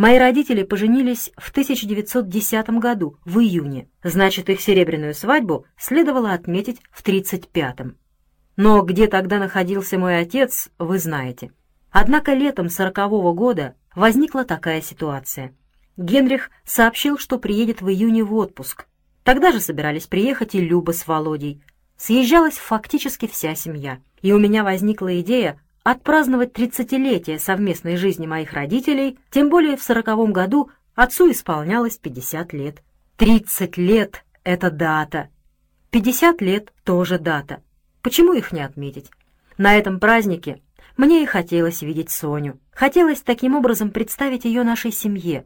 Мои 0.00 0.16
родители 0.16 0.62
поженились 0.62 1.30
в 1.36 1.50
1910 1.50 2.70
году, 2.80 3.18
в 3.26 3.38
июне. 3.38 3.90
Значит, 4.02 4.48
их 4.48 4.62
серебряную 4.62 5.12
свадьбу 5.12 5.66
следовало 5.76 6.32
отметить 6.32 6.80
в 6.90 7.04
35-м. 7.04 7.98
Но 8.56 8.80
где 8.80 9.08
тогда 9.08 9.38
находился 9.38 9.98
мой 9.98 10.18
отец, 10.18 10.70
вы 10.78 10.98
знаете. 10.98 11.52
Однако 11.90 12.32
летом 12.32 12.70
сорокового 12.70 13.34
года 13.34 13.74
возникла 13.94 14.46
такая 14.46 14.80
ситуация. 14.80 15.54
Генрих 15.98 16.48
сообщил, 16.64 17.18
что 17.18 17.38
приедет 17.38 17.82
в 17.82 17.90
июне 17.90 18.24
в 18.24 18.32
отпуск. 18.32 18.86
Тогда 19.22 19.52
же 19.52 19.60
собирались 19.60 20.06
приехать 20.06 20.54
и 20.54 20.62
Люба 20.62 20.92
с 20.92 21.06
Володей. 21.06 21.62
Съезжалась 21.98 22.56
фактически 22.56 23.26
вся 23.26 23.54
семья. 23.54 23.98
И 24.22 24.32
у 24.32 24.38
меня 24.38 24.64
возникла 24.64 25.20
идея 25.20 25.60
отпраздновать 25.82 26.52
тридцатилетие 26.52 27.38
совместной 27.38 27.96
жизни 27.96 28.26
моих 28.26 28.52
родителей, 28.52 29.18
тем 29.30 29.48
более 29.48 29.76
в 29.76 29.82
сороковом 29.82 30.32
году 30.32 30.70
отцу 30.94 31.30
исполнялось 31.30 31.96
50 31.96 32.52
лет. 32.52 32.82
30 33.16 33.76
лет— 33.76 34.24
это 34.44 34.70
дата. 34.70 35.28
50 35.90 36.40
лет— 36.40 36.72
тоже 36.84 37.18
дата. 37.18 37.62
Почему 38.02 38.32
их 38.32 38.52
не 38.52 38.60
отметить? 38.60 39.10
На 39.58 39.76
этом 39.76 40.00
празднике 40.00 40.60
мне 40.96 41.22
и 41.22 41.26
хотелось 41.26 41.82
видеть 41.82 42.10
Соню. 42.10 42.58
Хотелось 42.72 43.20
таким 43.20 43.56
образом 43.56 43.90
представить 43.90 44.44
ее 44.44 44.64
нашей 44.64 44.92
семье. 44.92 45.44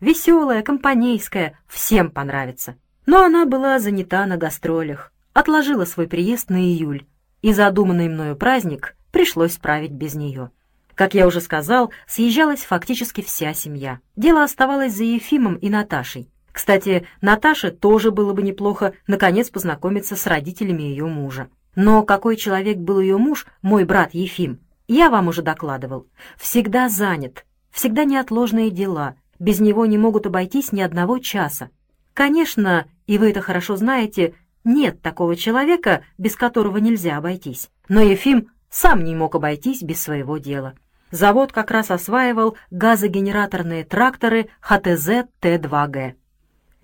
Веселая, 0.00 0.62
компанейская, 0.62 1.58
всем 1.66 2.10
понравится. 2.10 2.76
Но 3.06 3.22
она 3.22 3.46
была 3.46 3.78
занята 3.78 4.26
на 4.26 4.36
гастролях, 4.36 5.12
отложила 5.32 5.84
свой 5.84 6.06
приезд 6.06 6.50
на 6.50 6.60
июль, 6.60 7.06
и 7.40 7.52
задуманный 7.52 8.08
мною 8.08 8.36
праздник 8.36 8.95
пришлось 9.16 9.54
справить 9.54 9.92
без 9.92 10.14
нее. 10.14 10.50
Как 10.94 11.14
я 11.14 11.26
уже 11.26 11.40
сказал, 11.40 11.90
съезжалась 12.06 12.66
фактически 12.66 13.22
вся 13.22 13.54
семья. 13.54 14.00
Дело 14.14 14.42
оставалось 14.42 14.94
за 14.94 15.04
Ефимом 15.04 15.54
и 15.54 15.70
Наташей. 15.70 16.28
Кстати, 16.52 17.06
Наташе 17.22 17.70
тоже 17.70 18.10
было 18.10 18.34
бы 18.34 18.42
неплохо 18.42 18.92
наконец 19.06 19.48
познакомиться 19.48 20.16
с 20.16 20.26
родителями 20.26 20.82
ее 20.82 21.06
мужа. 21.06 21.48
Но 21.74 22.02
какой 22.02 22.36
человек 22.36 22.76
был 22.76 23.00
ее 23.00 23.16
муж, 23.16 23.46
мой 23.62 23.84
брат 23.84 24.12
Ефим, 24.12 24.60
я 24.86 25.08
вам 25.08 25.28
уже 25.28 25.40
докладывал. 25.40 26.06
Всегда 26.36 26.90
занят, 26.90 27.46
всегда 27.70 28.04
неотложные 28.04 28.70
дела, 28.70 29.14
без 29.38 29.60
него 29.60 29.86
не 29.86 29.96
могут 29.96 30.26
обойтись 30.26 30.72
ни 30.72 30.82
одного 30.82 31.20
часа. 31.20 31.70
Конечно, 32.12 32.86
и 33.06 33.16
вы 33.16 33.30
это 33.30 33.40
хорошо 33.40 33.76
знаете, 33.76 34.34
нет 34.62 35.00
такого 35.00 35.36
человека, 35.36 36.04
без 36.18 36.36
которого 36.36 36.76
нельзя 36.76 37.16
обойтись. 37.16 37.70
Но 37.88 38.02
Ефим 38.02 38.50
сам 38.78 39.04
не 39.04 39.14
мог 39.14 39.34
обойтись 39.34 39.82
без 39.82 40.02
своего 40.02 40.36
дела. 40.36 40.74
Завод 41.10 41.50
как 41.50 41.70
раз 41.70 41.90
осваивал 41.90 42.58
газогенераторные 42.70 43.84
тракторы 43.84 44.50
ХТЗ-Т2Г. 44.60 46.12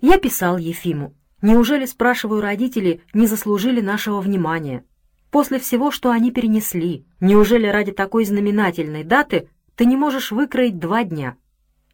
Я 0.01 0.17
писал 0.17 0.57
Ефиму. 0.57 1.13
Неужели, 1.43 1.85
спрашиваю, 1.85 2.41
родители 2.41 3.01
не 3.13 3.27
заслужили 3.27 3.79
нашего 3.79 4.21
внимания? 4.21 4.85
После 5.29 5.59
всего, 5.59 5.91
что 5.91 6.09
они 6.09 6.31
перенесли, 6.31 7.05
неужели 7.19 7.67
ради 7.67 7.91
такой 7.91 8.25
знаменательной 8.25 9.03
даты 9.03 9.49
ты 9.75 9.85
не 9.85 9.95
можешь 9.95 10.31
выкроить 10.31 10.79
два 10.79 11.03
дня? 11.03 11.35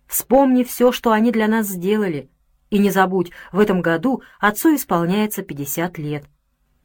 Вспомни 0.08 0.64
все, 0.64 0.94
что 0.94 1.12
они 1.12 1.34
для 1.34 1.50
нас 1.50 1.68
сделали. 1.68 2.30
И 2.70 2.78
не 2.78 2.90
забудь, 2.90 3.32
в 3.52 3.60
этом 3.60 3.82
году 3.82 4.22
отцу 4.40 4.76
исполняется 4.76 5.42
50 5.42 5.98
лет. 5.98 6.24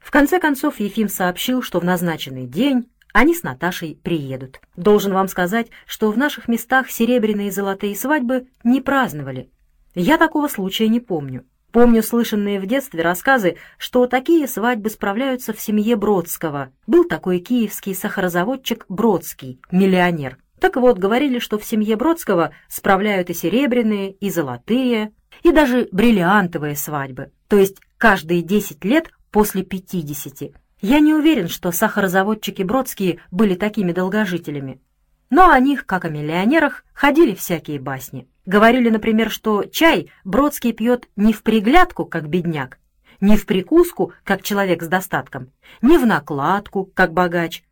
В 0.01 0.11
конце 0.11 0.41
концов 0.41 0.81
Ефим 0.81 1.09
сообщил, 1.09 1.63
что 1.63 1.79
в 1.79 1.85
назначенный 1.85 2.47
день 2.47 2.91
они 3.15 3.33
с 3.33 3.45
Наташей 3.45 3.97
приедут. 4.03 4.61
Должен 4.77 5.15
вам 5.15 5.29
сказать, 5.29 5.69
что 5.87 6.11
в 6.11 6.19
наших 6.19 6.49
местах 6.49 6.91
серебряные 6.91 7.49
и 7.49 7.53
золотые 7.53 7.95
свадьбы 7.95 8.49
не 8.65 8.81
праздновали. 8.81 9.51
Я 9.95 10.19
такого 10.19 10.49
случая 10.49 10.89
не 10.89 10.99
помню. 10.99 11.45
Помню 11.71 12.03
слышанные 12.03 12.59
в 12.59 12.67
детстве 12.67 13.03
рассказы, 13.03 13.57
что 13.79 14.09
такие 14.09 14.49
свадьбы 14.49 14.91
справляются 14.91 15.53
в 15.53 15.61
семье 15.61 15.95
Бродского. 15.95 16.73
Был 16.89 17.05
такой 17.05 17.39
киевский 17.39 17.95
сахарозаводчик 17.95 18.85
Бродский, 18.89 19.61
миллионер. 19.71 20.39
Так 20.59 20.75
вот, 20.75 20.99
говорили, 20.99 21.39
что 21.39 21.57
в 21.57 21.65
семье 21.65 21.95
Бродского 21.95 22.51
справляют 22.69 23.31
и 23.31 23.35
серебряные, 23.35 24.11
и 24.11 24.29
золотые, 24.29 25.13
и 25.45 25.53
даже 25.53 25.89
бриллиантовые 25.93 26.75
свадьбы. 26.75 27.31
То 27.47 27.59
есть 27.59 27.77
каждые 27.97 28.43
10 28.43 28.85
лет 28.85 29.11
после 29.31 29.63
50. 29.63 30.64
Я 30.85 31.01
не 31.01 31.15
уверен, 31.15 31.49
что 31.49 31.73
сахарозаводчики 31.73 32.61
Бродские 32.61 33.21
были 33.31 33.55
такими 33.55 33.93
долгожителями. 33.93 34.83
Но 35.31 35.49
о 35.49 35.59
них, 35.59 35.87
как 35.87 36.05
о 36.05 36.11
миллионерах, 36.11 36.85
ходили 36.93 37.35
всякие 37.35 37.81
басни. 37.81 38.29
Говорили, 38.45 38.91
например, 38.91 39.31
что 39.31 39.65
чай 39.65 40.13
Бродский 40.25 40.75
пьет 40.75 41.09
не 41.17 41.33
в 41.33 41.43
приглядку, 41.43 42.05
как 42.05 42.29
бедняк, 42.29 42.79
не 43.23 43.39
в 43.39 43.47
прикуску, 43.47 44.13
как 44.25 44.43
человек 44.43 44.83
с 44.83 44.87
достатком, 44.87 45.53
не 45.81 45.97
в 45.97 46.05
накладку, 46.05 46.91
как 46.93 47.15
богач, 47.15 47.65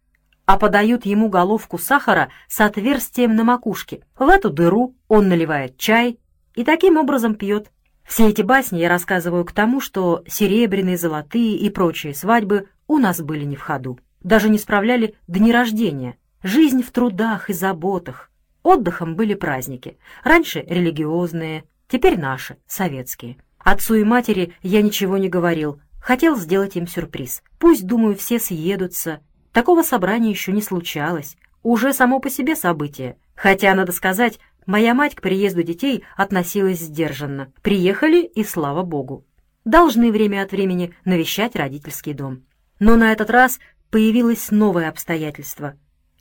а 0.47 0.56
подают 0.56 1.05
ему 1.05 1.29
головку 1.29 1.77
сахара 1.77 2.31
с 2.49 2.62
отверстием 2.62 3.37
на 3.37 3.44
макушке. 3.44 4.05
В 4.19 4.27
эту 4.27 4.49
дыру 4.49 4.97
он 5.09 5.29
наливает 5.29 5.77
чай 5.77 6.19
и 6.55 6.65
таким 6.65 6.97
образом 6.97 7.34
пьет. 7.34 7.73
Все 8.05 8.31
эти 8.31 8.41
басни 8.41 8.79
я 8.79 8.89
рассказываю 8.89 9.44
к 9.44 9.53
тому, 9.53 9.83
что 9.83 10.25
серебряные, 10.27 10.97
золотые 10.97 11.56
и 11.56 11.69
прочие 11.69 12.15
свадьбы 12.15 12.69
у 12.87 12.98
нас 12.98 13.20
были 13.20 13.44
не 13.44 13.56
в 13.56 13.62
ходу. 13.62 13.98
Даже 14.22 14.48
не 14.48 14.59
справляли 14.59 15.15
дни 15.26 15.53
рождения. 15.53 16.16
Жизнь 16.43 16.82
в 16.82 16.91
трудах 16.91 17.50
и 17.50 17.53
заботах. 17.53 18.31
Отдыхом 18.62 19.16
были 19.16 19.34
праздники. 19.34 19.98
Раньше 20.22 20.65
религиозные, 20.69 21.65
теперь 21.88 22.19
наши, 22.19 22.59
советские. 22.66 23.38
Отцу 23.59 23.94
и 23.94 24.04
матери 24.04 24.54
я 24.62 24.82
ничего 24.82 25.19
не 25.19 25.28
говорил. 25.28 25.81
Хотел 26.00 26.37
сделать 26.37 26.76
им 26.76 26.87
сюрприз. 26.87 27.43
Пусть, 27.59 27.87
думаю, 27.87 28.16
все 28.16 28.38
съедутся. 28.38 29.20
Такого 29.53 29.82
собрания 29.82 30.31
еще 30.31 30.53
не 30.53 30.62
случалось. 30.62 31.37
Уже 31.62 31.93
само 31.93 32.19
по 32.19 32.28
себе 32.28 32.56
событие. 32.56 33.16
Хотя, 33.34 33.75
надо 33.75 33.93
сказать, 33.93 34.41
моя 34.66 34.94
мать 34.94 35.14
к 35.14 35.22
приезду 35.22 35.62
детей 35.62 36.04
относилась 36.16 36.81
сдержанно. 36.81 37.53
Приехали, 37.62 38.22
и 38.22 38.43
слава 38.43 38.82
богу. 38.82 39.25
Должны 39.64 40.10
время 40.10 40.43
от 40.43 40.50
времени 40.50 40.93
навещать 41.04 41.54
родительский 41.54 42.14
дом. 42.14 42.43
Но 42.82 42.97
на 42.97 43.12
этот 43.12 43.31
раз 43.31 43.60
появилось 43.91 44.50
новое 44.50 44.88
обстоятельство. 44.88 45.75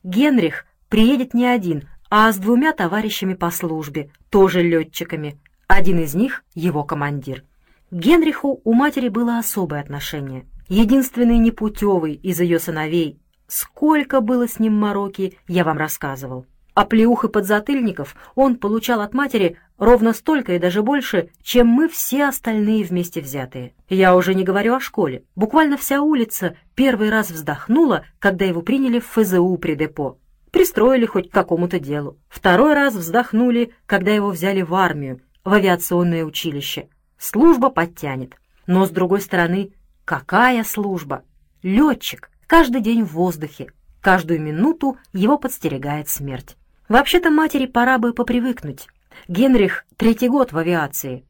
Генрих 0.04 0.68
приедет 0.90 1.34
не 1.34 1.48
один, 1.48 1.90
а 2.08 2.32
с 2.32 2.38
двумя 2.38 2.72
товарищами 2.72 3.34
по 3.34 3.50
службе, 3.50 4.12
тоже 4.30 4.62
летчиками. 4.62 5.40
Один 5.66 5.98
из 5.98 6.14
них— 6.14 6.44
его 6.54 6.84
командир. 6.84 7.46
Генриху 7.90 8.62
у 8.64 8.74
матери 8.74 9.10
было 9.10 9.40
особое 9.40 9.82
отношение. 9.82 10.46
Единственный 10.68 11.40
непутевый 11.40 12.14
из 12.14 12.40
ее 12.40 12.60
сыновей. 12.60 13.20
Сколько 13.48 14.22
было 14.22 14.48
с 14.48 14.60
ним 14.60 14.76
мороки, 14.76 15.40
я 15.48 15.64
вам 15.64 15.80
рассказывал. 15.80 16.46
А 16.74 16.86
плеух 16.86 17.26
и 17.26 17.28
подзатыльников 17.28 18.16
он 18.36 18.56
получал 18.56 19.02
от 19.02 19.14
матери 19.14 19.58
ровно 19.78 20.14
столько 20.14 20.54
и 20.54 20.60
даже 20.60 20.84
больше, 20.84 21.30
чем 21.44 21.68
мы 21.68 21.90
все 21.90 22.26
остальные 22.26 22.86
вместе 22.86 23.20
взятые. 23.20 23.74
Я 23.90 24.16
уже 24.16 24.34
не 24.34 24.44
говорю 24.44 24.76
о 24.76 24.80
школе. 24.80 25.24
Буквально 25.36 25.76
вся 25.76 26.02
улица 26.02 26.56
первый 26.76 27.10
раз 27.10 27.30
вздохнула, 27.30 28.06
когда 28.20 28.46
его 28.46 28.62
приняли 28.62 29.00
в 29.00 29.08
ФЗУ 29.08 29.58
при 29.58 29.76
депо. 29.76 30.18
Пристроили 30.52 31.06
хоть 31.06 31.30
к 31.30 31.34
какому-то 31.34 31.80
делу. 31.80 32.18
Второй 32.30 32.74
раз 32.74 32.94
вздохнули, 32.94 33.74
когда 33.86 34.12
его 34.12 34.30
взяли 34.30 34.62
в 34.62 34.74
армию, 34.74 35.22
в 35.44 35.52
авиационное 35.54 36.24
училище. 36.24 36.88
Служба 37.18 37.70
подтянет. 37.70 38.36
Но, 38.66 38.86
с 38.86 38.90
другой 38.90 39.22
стороны, 39.22 39.74
какая 40.06 40.64
служба? 40.64 41.24
Летчик, 41.64 42.32
каждый 42.48 42.82
день 42.82 43.04
в 43.04 43.14
воздухе, 43.14 43.68
каждую 44.02 44.42
минуту 44.42 44.98
его 45.14 45.38
подстерегает 45.38 46.10
смерть. 46.10 46.58
Вообще-то 46.92 47.32
матери 47.32 47.68
пора 47.68 48.00
бы 48.00 48.12
попривыкнуть. 48.12 48.90
Генрих 49.30 49.86
третий 49.96 50.28
год 50.28 50.52
в 50.52 50.58
авиации. 50.58 51.24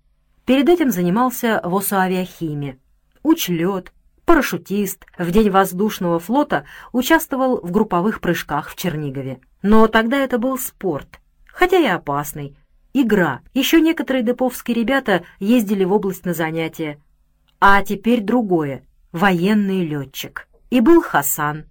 Перед 0.44 0.68
этим 0.68 0.90
занимался 0.90 1.62
в 1.64 1.76
Осоавиахиме. 1.76 2.80
Учлет, 3.22 3.94
парашютист, 4.26 5.06
в 5.20 5.30
день 5.30 5.52
воздушного 5.52 6.18
флота 6.18 6.66
участвовал 6.94 7.62
в 7.62 7.70
групповых 7.70 8.22
прыжках 8.22 8.70
в 8.70 8.76
Чернигове. 8.76 9.40
Но 9.62 9.86
тогда 9.86 10.18
это 10.18 10.40
был 10.40 10.58
спорт, 10.58 11.20
хотя 11.46 11.78
и 11.78 11.86
опасный. 11.86 12.58
Игра. 12.96 13.42
Еще 13.54 13.82
некоторые 13.82 14.24
деповские 14.24 14.74
ребята 14.74 15.26
ездили 15.38 15.84
в 15.84 15.94
область 15.94 16.26
на 16.26 16.34
занятия. 16.34 17.00
А 17.60 17.84
теперь 17.84 18.22
другое. 18.22 18.84
Военный 19.12 19.86
летчик. 19.86 20.48
И 20.72 20.80
был 20.80 21.04
Хасан, 21.04 21.66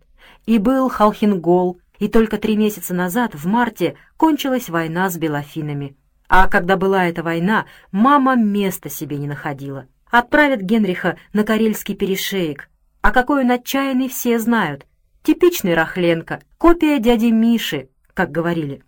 и 0.46 0.58
был 0.58 0.88
Халхингол, 0.88 1.80
и 2.00 2.08
только 2.08 2.38
три 2.38 2.56
месяца 2.56 2.92
назад, 2.92 3.34
в 3.34 3.46
марте, 3.46 3.94
кончилась 4.16 4.68
война 4.68 5.08
с 5.08 5.16
белофинами. 5.16 5.96
А 6.28 6.48
когда 6.48 6.76
была 6.76 7.06
эта 7.06 7.22
война, 7.22 7.66
мама 7.92 8.34
места 8.34 8.88
себе 8.88 9.16
не 9.18 9.28
находила. 9.28 9.86
Отправят 10.10 10.60
Генриха 10.62 11.16
на 11.32 11.44
Карельский 11.44 11.94
перешеек. 11.94 12.68
А 13.02 13.12
какой 13.12 13.44
он 13.44 13.50
отчаянный, 13.52 14.08
все 14.08 14.38
знают. 14.38 14.86
Типичный 15.22 15.74
Рахленко, 15.74 16.40
копия 16.58 16.98
дяди 16.98 17.26
Миши, 17.26 17.88
как 18.14 18.32
говорили. 18.32 18.82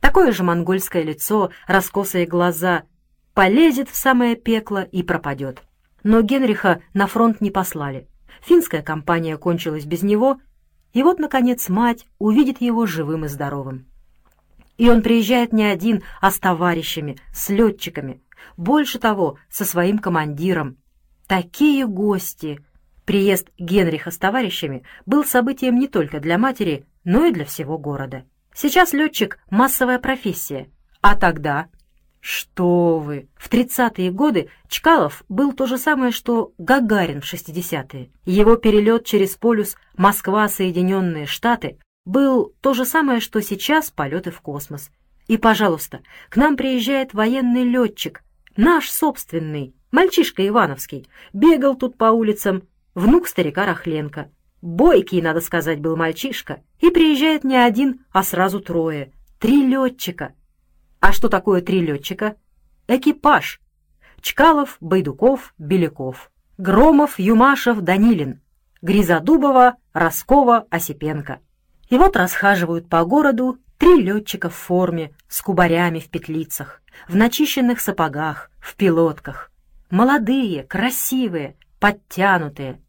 Так 0.00 0.14
такое 0.14 0.32
же 0.32 0.42
монгольское 0.42 1.02
лицо, 1.02 1.50
раскосые 1.66 2.26
глаза, 2.26 2.84
полезет 3.34 3.88
в 3.88 3.96
самое 3.96 4.36
пекло 4.36 4.82
и 4.82 5.02
пропадет. 5.02 5.62
Но 6.02 6.22
Генриха 6.22 6.82
на 6.92 7.06
фронт 7.06 7.40
не 7.40 7.50
послали. 7.50 8.06
Финская 8.42 8.82
кампания 8.82 9.36
кончилась 9.36 9.84
без 9.84 10.02
него, 10.02 10.38
и 10.94 11.02
вот, 11.02 11.18
наконец, 11.18 11.68
мать 11.68 12.06
увидит 12.18 12.60
его 12.62 12.86
живым 12.86 13.26
и 13.26 13.28
здоровым. 13.28 13.86
И 14.78 14.88
он 14.88 15.02
приезжает 15.02 15.52
не 15.52 15.64
один, 15.64 16.02
а 16.20 16.30
с 16.30 16.38
товарищами, 16.38 17.18
с 17.32 17.50
летчиками, 17.50 18.22
больше 18.56 18.98
того, 18.98 19.36
со 19.50 19.64
своим 19.64 19.98
командиром. 19.98 20.78
Такие 21.26 21.86
гости! 21.86 22.64
Приезд 23.04 23.50
Генриха 23.58 24.10
с 24.10 24.16
товарищами 24.16 24.84
был 25.04 25.24
событием 25.24 25.78
не 25.78 25.88
только 25.88 26.20
для 26.20 26.38
матери, 26.38 26.86
но 27.02 27.26
и 27.26 27.32
для 27.32 27.44
всего 27.44 27.76
города. 27.76 28.24
Сейчас 28.54 28.92
летчик— 28.92 29.38
массовая 29.50 29.98
профессия, 29.98 30.68
а 31.02 31.16
тогда... 31.16 31.66
Что 32.26 33.00
вы! 33.00 33.28
В 33.36 33.50
30-е 33.50 34.10
годы 34.10 34.48
Чкалов 34.68 35.24
был 35.28 35.52
то 35.52 35.66
же 35.66 35.76
самое, 35.76 36.10
что 36.10 36.54
Гагарин 36.56 37.20
в 37.20 37.30
60-е. 37.30 38.10
Его 38.24 38.56
перелет 38.56 39.04
через 39.04 39.36
полюс 39.36 39.76
Москва-Соединенные 39.98 41.26
Штаты 41.26 41.76
был 42.06 42.54
то 42.62 42.72
же 42.72 42.86
самое, 42.86 43.20
что 43.20 43.42
сейчас 43.42 43.90
полеты 43.90 44.30
в 44.30 44.40
космос. 44.40 44.90
И, 45.26 45.36
пожалуйста, 45.36 46.00
к 46.30 46.36
нам 46.36 46.56
приезжает 46.56 47.12
военный 47.12 47.64
летчик, 47.64 48.22
наш 48.56 48.90
собственный, 48.90 49.74
мальчишка 49.92 50.48
Ивановский, 50.48 51.06
бегал 51.34 51.74
тут 51.74 51.98
по 51.98 52.06
улицам, 52.06 52.62
внук 52.94 53.28
старика 53.28 53.66
Рахленко. 53.66 54.30
Бойкий, 54.62 55.20
надо 55.20 55.42
сказать, 55.42 55.80
был 55.80 55.94
мальчишка, 55.94 56.62
и 56.80 56.88
приезжает 56.88 57.44
не 57.44 57.56
один, 57.56 58.06
а 58.12 58.22
сразу 58.22 58.60
трое, 58.60 59.12
три 59.38 59.66
летчика. 59.66 60.32
А 61.04 61.12
что 61.12 61.28
такое 61.28 61.60
три 61.60 61.82
летчика? 61.82 62.36
Экипаж. 62.88 63.60
Чкалов, 64.22 64.78
Байдуков, 64.80 65.52
Беляков. 65.58 66.30
Громов, 66.56 67.18
Юмашев, 67.18 67.82
Данилин. 67.82 68.40
Гризодубова, 68.80 69.76
Роскова, 69.92 70.66
Осипенко. 70.70 71.40
И 71.90 71.98
вот 71.98 72.16
расхаживают 72.16 72.88
по 72.88 73.04
городу 73.04 73.58
три 73.76 74.00
летчика 74.00 74.48
в 74.48 74.54
форме, 74.54 75.14
с 75.28 75.42
кубарями 75.42 75.98
в 75.98 76.08
петлицах, 76.08 76.80
в 77.06 77.14
начищенных 77.16 77.82
сапогах, 77.82 78.50
в 78.58 78.74
пилотках. 78.74 79.50
Молодые, 79.90 80.62
красивые, 80.62 81.58
подтянутые. 81.80 82.80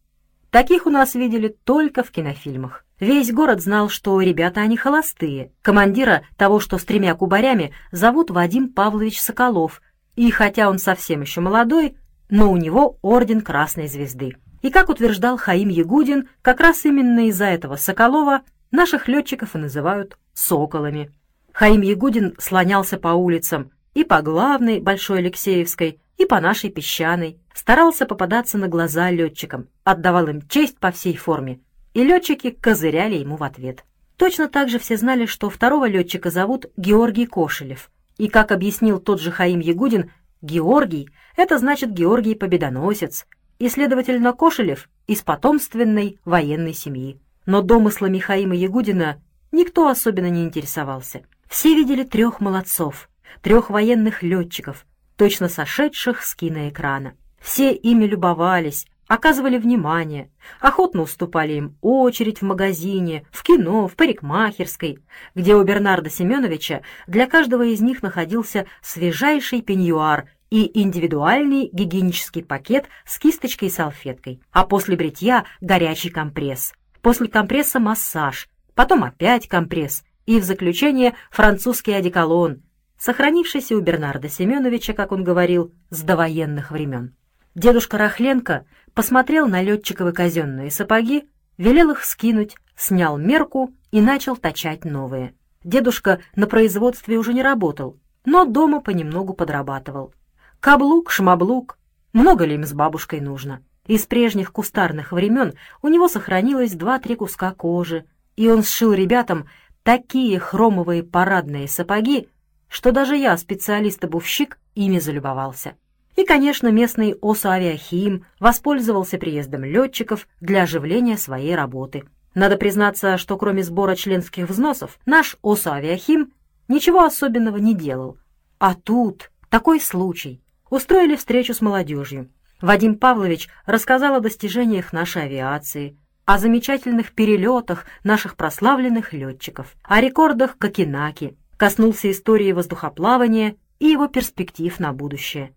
Таких 0.51 0.85
у 0.85 0.89
нас 0.89 1.15
видели 1.15 1.49
только 1.65 2.01
в 2.01 2.11
кинофильмах. 2.11 2.84
Весь 2.99 3.31
город 3.31 3.61
знал, 3.61 3.89
что 3.89 4.21
ребята 4.21 4.61
они 4.61 4.77
холостые. 4.77 5.51
Командира 5.61 6.23
того, 6.37 6.59
что 6.59 6.77
с 6.77 6.85
тремя 6.85 7.13
кубарями, 7.13 7.73
зовут 7.91 8.31
Вадим 8.31 8.69
Павлович 8.69 9.19
Соколов, 9.19 9.81
и 10.15 10.31
хотя 10.31 10.69
он 10.69 10.79
совсем 10.79 11.21
еще 11.21 11.41
молодой, 11.41 11.97
но 12.29 12.51
у 12.51 12.57
него 12.57 12.97
орден 13.01 13.41
Красной 13.41 13.87
Звезды. 13.87 14.37
И, 14.61 14.69
как 14.69 14.89
утверждал 14.89 15.37
Хаим 15.37 15.69
Ягудин, 15.69 16.29
как 16.41 16.61
раз 16.61 16.85
именно 16.85 17.27
из-за 17.27 17.45
этого 17.45 17.75
Соколова 17.75 18.41
наших 18.71 19.07
летчиков 19.07 19.55
и 19.55 19.59
называют 19.59 20.17
«соколами». 20.33 21.11
Хаим 21.51 21.81
Ягудин 21.81 22.35
слонялся 22.39 22.97
по 22.97 23.09
улицам 23.09 23.71
и 23.93 24.03
по 24.03 24.21
главной 24.21 24.79
Большой 24.79 25.19
Алексеевской, 25.19 25.99
и 26.17 26.25
по 26.25 26.39
нашей 26.39 26.69
песчаной, 26.69 27.39
старался 27.53 28.05
попадаться 28.05 28.57
на 28.57 28.67
глаза 28.67 29.11
летчикам, 29.11 29.67
отдавал 29.83 30.27
им 30.27 30.47
честь 30.47 30.79
по 30.79 30.91
всей 30.91 31.15
форме, 31.15 31.59
и 31.95 32.03
летчики 32.03 32.51
козыряли 32.51 33.15
ему 33.15 33.37
в 33.37 33.43
ответ. 33.43 33.85
Точно 34.17 34.49
так 34.49 34.69
же 34.69 34.79
все 34.79 34.97
знали, 34.97 35.25
что 35.25 35.49
второго 35.49 35.87
летчика 35.87 36.29
зовут 36.29 36.67
Георгий 36.77 37.25
Кошелев, 37.25 37.89
и, 38.17 38.27
как 38.27 38.51
объяснил 38.51 38.99
тот 38.99 39.19
же 39.19 39.31
Хаим 39.31 39.61
Ягудин, 39.61 40.11
Георгий— 40.41 41.09
это 41.37 41.57
значит 41.57 41.91
Георгий 41.91 42.35
Победоносец, 42.35 43.25
и, 43.59 43.69
следовательно, 43.69 44.33
Кошелев 44.33 44.89
из 45.07 45.21
потомственной 45.21 46.19
военной 46.25 46.73
семьи. 46.73 47.17
Но 47.45 47.61
домыслами 47.61 48.19
Хаима 48.19 48.55
Ягудина 48.55 49.21
никто 49.53 49.87
особенно 49.87 50.29
не 50.29 50.43
интересовался. 50.43 51.21
Все 51.47 51.75
видели 51.75 52.03
трех 52.03 52.41
молодцов, 52.41 53.09
трех 53.41 53.69
военных 53.69 54.21
летчиков, 54.21 54.85
точно 55.15 55.47
сошедших 55.47 56.23
с 56.23 56.35
киноэкрана. 56.35 57.13
Все 57.39 57.71
ими 57.71 58.05
любовались, 58.05 58.85
оказывали 59.07 59.57
внимание, 59.57 60.29
охотно 60.59 61.03
уступали 61.03 61.53
им 61.53 61.77
очередь 61.81 62.39
в 62.39 62.45
магазине, 62.45 63.25
в 63.31 63.43
кино, 63.43 63.87
в 63.87 63.95
парикмахерской, 63.95 64.99
где 65.35 65.55
у 65.55 65.63
Бернарда 65.63 66.09
Семеновича 66.09 66.81
для 67.07 67.27
каждого 67.27 67.63
из 67.63 67.81
них 67.81 68.01
находился 68.01 68.65
свежайший 68.81 69.61
пеньюар 69.61 70.29
и 70.49 70.79
индивидуальный 70.81 71.69
гигиенический 71.71 72.43
пакет 72.43 72.85
с 73.05 73.17
кисточкой 73.19 73.69
и 73.69 73.71
салфеткой, 73.71 74.41
а 74.51 74.65
после 74.65 74.95
бритья 74.95 75.45
горячий 75.61 76.09
компресс, 76.09 76.73
после 77.01 77.27
компресса 77.27 77.79
массаж, 77.79 78.47
потом 78.73 79.03
опять 79.03 79.47
компресс 79.47 80.03
и 80.25 80.39
в 80.39 80.43
заключение 80.43 81.13
французский 81.29 81.93
одеколон, 81.93 82.63
сохранившийся 82.97 83.75
у 83.75 83.81
Бернарда 83.81 84.29
Семеновича, 84.29 84.93
как 84.93 85.11
он 85.11 85.23
говорил, 85.23 85.73
с 85.89 86.01
довоенных 86.01 86.71
времен. 86.71 87.15
Дедушка 87.55 87.97
Рахленко 87.97 88.65
посмотрел 88.93 89.47
на 89.47 89.61
летчиковы 89.61 90.11
казенные 90.11 90.69
сапоги, 90.69 91.29
велел 91.57 91.91
их 91.91 92.03
скинуть, 92.03 92.57
снял 92.75 93.17
мерку 93.17 93.73
и 93.91 94.01
начал 94.01 94.35
точать 94.35 94.83
новые. 94.83 95.33
Дедушка 95.63 96.19
на 96.35 96.47
производстве 96.47 97.17
уже 97.17 97.33
не 97.33 97.41
работал, 97.41 97.97
но 98.25 98.43
дома 98.43 98.81
понемногу 98.81 99.33
подрабатывал. 99.33 100.13
Каблук, 100.59 101.11
шмаблук, 101.11 101.77
много 102.11 102.43
ли 102.43 102.55
им 102.55 102.65
с 102.65 102.73
бабушкой 102.73 103.21
нужно? 103.21 103.61
Из 103.87 104.05
прежних 104.05 104.51
кустарных 104.51 105.13
времен 105.13 105.53
у 105.81 105.87
него 105.87 106.09
сохранилось 106.09 106.73
два-три 106.73 107.15
куска 107.15 107.53
кожи, 107.53 108.03
и 108.35 108.49
он 108.49 108.63
сшил 108.63 108.91
ребятам 108.91 109.47
такие 109.83 110.39
хромовые 110.39 111.03
парадные 111.03 111.69
сапоги, 111.69 112.27
что 112.67 112.91
даже 112.91 113.15
я, 113.15 113.37
специалист-обувщик, 113.37 114.59
ими 114.73 114.99
залюбовался. 114.99 115.75
И, 116.15 116.23
конечно, 116.23 116.69
местный 116.69 117.15
ОСА-авиахим 117.21 118.25
воспользовался 118.39 119.17
приездом 119.17 119.63
летчиков 119.63 120.27
для 120.39 120.63
оживления 120.63 121.17
своей 121.17 121.55
работы. 121.55 122.05
Надо 122.33 122.57
признаться, 122.57 123.17
что 123.17 123.37
кроме 123.37 123.63
сбора 123.63 123.95
членских 123.95 124.49
взносов, 124.49 124.97
наш 125.05 125.37
ОСА-авиахим 125.41 126.31
ничего 126.67 127.03
особенного 127.03 127.57
не 127.57 127.73
делал. 127.73 128.17
А 128.59 128.75
тут 128.75 129.31
такой 129.49 129.79
случай. 129.79 130.41
Устроили 130.69 131.15
встречу 131.15 131.53
с 131.53 131.61
молодежью. 131.61 132.29
Вадим 132.61 132.95
Павлович 132.95 133.49
рассказал 133.65 134.15
о 134.15 134.19
достижениях 134.21 134.93
нашей 134.93 135.23
авиации, 135.23 135.97
о 136.23 136.39
замечательных 136.39 137.13
перелетах 137.13 137.85
наших 138.03 138.35
прославленных 138.35 139.13
летчиков, 139.13 139.75
о 139.83 140.01
рекордах 140.01 140.57
Кокенаки, 140.57 141.37
коснулся 141.57 142.09
истории 142.09 142.53
воздухоплавания 142.53 143.57
и 143.79 143.87
его 143.87 144.07
перспектив 144.07 144.79
на 144.79 144.93
будущее. 144.93 145.53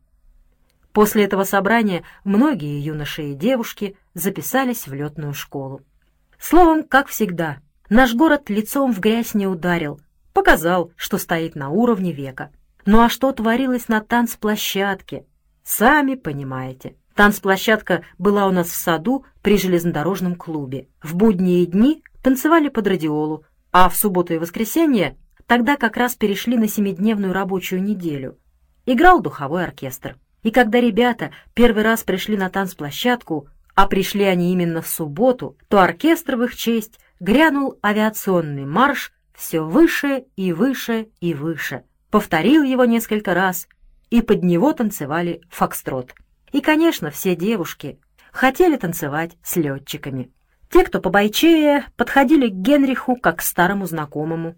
После 0.92 1.24
этого 1.24 1.44
собрания 1.44 2.02
многие 2.24 2.80
юноши 2.80 3.30
и 3.30 3.34
девушки 3.34 3.96
записались 4.14 4.86
в 4.86 4.94
летную 4.94 5.34
школу. 5.34 5.82
Словом, 6.38 6.84
как 6.84 7.08
всегда, 7.08 7.58
наш 7.88 8.14
город 8.14 8.48
лицом 8.48 8.92
в 8.92 9.00
грязь 9.00 9.34
не 9.34 9.46
ударил, 9.46 10.00
показал, 10.32 10.92
что 10.96 11.18
стоит 11.18 11.54
на 11.54 11.68
уровне 11.68 12.12
века. 12.12 12.50
Ну 12.86 13.00
а 13.00 13.08
что 13.08 13.32
творилось 13.32 13.88
на 13.88 14.00
танцплощадке? 14.00 15.26
Сами 15.62 16.14
понимаете. 16.14 16.96
Танцплощадка 17.14 18.04
была 18.16 18.46
у 18.46 18.52
нас 18.52 18.68
в 18.68 18.76
саду 18.76 19.26
при 19.42 19.58
железнодорожном 19.58 20.36
клубе. 20.36 20.88
В 21.02 21.16
будние 21.16 21.66
дни 21.66 22.02
танцевали 22.22 22.68
под 22.68 22.86
радиолу, 22.86 23.44
а 23.72 23.88
в 23.88 23.96
субботу 23.96 24.32
и 24.34 24.38
воскресенье 24.38 25.18
тогда 25.46 25.76
как 25.76 25.96
раз 25.96 26.14
перешли 26.14 26.56
на 26.56 26.68
семидневную 26.68 27.32
рабочую 27.32 27.82
неделю. 27.82 28.38
Играл 28.86 29.20
духовой 29.20 29.64
оркестр. 29.64 30.16
И 30.48 30.50
когда 30.50 30.80
ребята 30.80 31.30
первый 31.52 31.82
раз 31.82 32.04
пришли 32.04 32.34
на 32.38 32.48
танцплощадку, 32.48 33.48
а 33.74 33.86
пришли 33.86 34.24
они 34.24 34.50
именно 34.50 34.80
в 34.80 34.88
субботу, 34.88 35.58
то 35.68 35.82
оркестр 35.82 36.36
в 36.36 36.44
их 36.44 36.56
честь 36.56 36.98
грянул 37.20 37.78
авиационный 37.84 38.64
марш 38.64 39.12
все 39.34 39.60
выше 39.60 40.24
и 40.36 40.54
выше 40.54 41.08
и 41.20 41.34
выше. 41.34 41.82
Повторил 42.10 42.62
его 42.62 42.86
несколько 42.86 43.34
раз, 43.34 43.68
и 44.08 44.22
под 44.22 44.42
него 44.42 44.72
танцевали 44.72 45.42
фокстрот. 45.50 46.14
И, 46.52 46.62
конечно, 46.62 47.10
все 47.10 47.36
девушки 47.36 47.98
хотели 48.32 48.78
танцевать 48.78 49.36
с 49.42 49.56
летчиками. 49.56 50.30
Те, 50.70 50.82
кто 50.82 50.98
побойчее, 50.98 51.84
подходили 51.98 52.48
к 52.48 52.54
Генриху 52.54 53.16
как 53.16 53.40
к 53.40 53.42
старому 53.42 53.84
знакомому. 53.84 54.56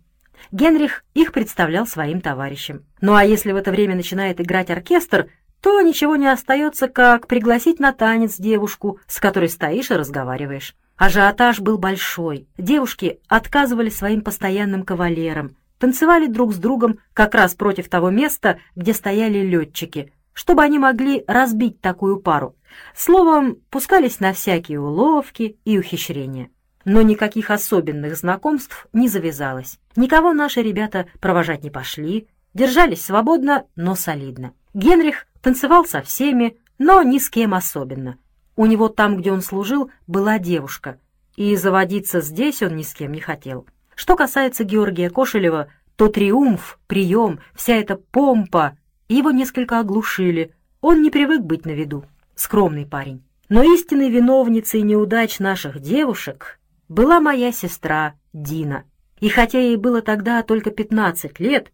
Генрих 0.53 1.05
их 1.15 1.33
представлял 1.33 1.85
своим 1.85 2.21
товарищам. 2.21 2.85
Ну 3.01 3.17
а 3.17 3.25
если 3.25 3.51
в 3.51 3.57
это 3.57 3.73
время 3.73 3.97
начинает 3.97 4.41
играть 4.41 4.71
оркестр, 4.71 5.29
то 5.61 5.81
ничего 5.81 6.17
не 6.17 6.27
остается, 6.27 6.89
как 6.89 7.27
пригласить 7.27 7.81
на 7.81 7.93
танец 7.93 8.37
девушку, 8.37 8.99
с 9.07 9.21
которой 9.21 9.49
стоишь 9.49 9.91
и 9.91 9.95
разговариваешь. 9.95 10.75
Ажиотаж 10.97 11.61
был 11.61 11.79
большой. 11.79 12.47
Девушки 12.59 13.21
отказывали 13.29 13.89
своим 13.89 14.23
постоянным 14.23 14.85
кавалерам, 14.85 15.57
танцевали 15.79 16.27
друг 16.27 16.53
с 16.53 16.57
другом 16.57 16.99
как 17.15 17.35
раз 17.35 17.55
против 17.55 17.89
того 17.89 18.11
места, 18.11 18.59
где 18.77 18.93
стояли 18.93 19.39
летчики, 19.39 20.13
чтобы 20.33 20.63
они 20.63 20.79
могли 20.79 21.25
разбить 21.27 21.81
такую 21.81 22.21
пару. 22.21 22.55
Словом, 22.95 23.57
пускались 23.71 24.21
на 24.21 24.33
всякие 24.33 24.81
уловки 24.81 25.57
и 25.65 25.79
ухищрения. 25.79 26.51
Но 26.85 27.03
никаких 27.03 27.51
особенных 27.51 28.17
знакомств 28.17 28.87
не 28.93 29.09
завязалось. 29.09 29.79
Никого 29.97 30.33
наши 30.33 30.63
ребята 30.63 31.07
провожать 31.21 31.63
не 31.63 31.71
пошли, 31.71 32.29
держались 32.55 33.05
свободно, 33.05 33.65
но 33.77 33.95
солидно. 33.95 34.53
Генрих 34.73 35.27
танцевал 35.43 35.85
со 35.85 36.03
всеми, 36.03 36.57
но 36.79 37.03
ни 37.03 37.19
с 37.19 37.31
кем 37.31 37.55
особенно. 37.55 38.19
У 38.57 38.67
него 38.67 38.89
там, 38.89 39.17
где 39.17 39.33
он 39.33 39.43
служил, 39.43 39.91
была 40.07 40.39
девушка, 40.39 40.99
и 41.37 41.57
заводиться 41.57 42.21
здесь 42.21 42.63
он 42.63 42.77
ни 42.77 42.83
с 42.83 42.93
кем 42.95 43.13
не 43.13 43.21
хотел. 43.21 43.67
Что 43.95 44.17
касается 44.17 44.65
Георгия 44.65 45.11
Кошелева, 45.11 45.69
то 45.97 46.09
триумф, 46.09 46.79
прием, 46.87 47.41
вся 47.55 47.75
эта 47.77 47.97
помпа 47.97 48.77
его 49.09 49.31
несколько 49.31 49.81
оглушили. 49.81 50.55
Он 50.81 51.03
не 51.03 51.11
привык 51.11 51.43
быть 51.43 51.67
на 51.67 51.73
виду. 51.73 52.05
Скромный 52.35 52.87
парень. 52.87 53.23
Но 53.49 53.63
истинной 53.63 54.09
виновницей 54.09 54.83
неудач 54.83 55.41
наших 55.41 55.81
девушек 55.81 56.61
была 56.89 57.21
моя 57.21 57.53
сестра 57.53 58.15
Дина. 58.33 58.85
И 59.19 59.29
хотя 59.29 59.59
ей 59.59 59.77
было 59.77 60.01
тогда 60.01 60.43
только 60.43 60.71
15 60.71 61.41
лет, 61.41 61.73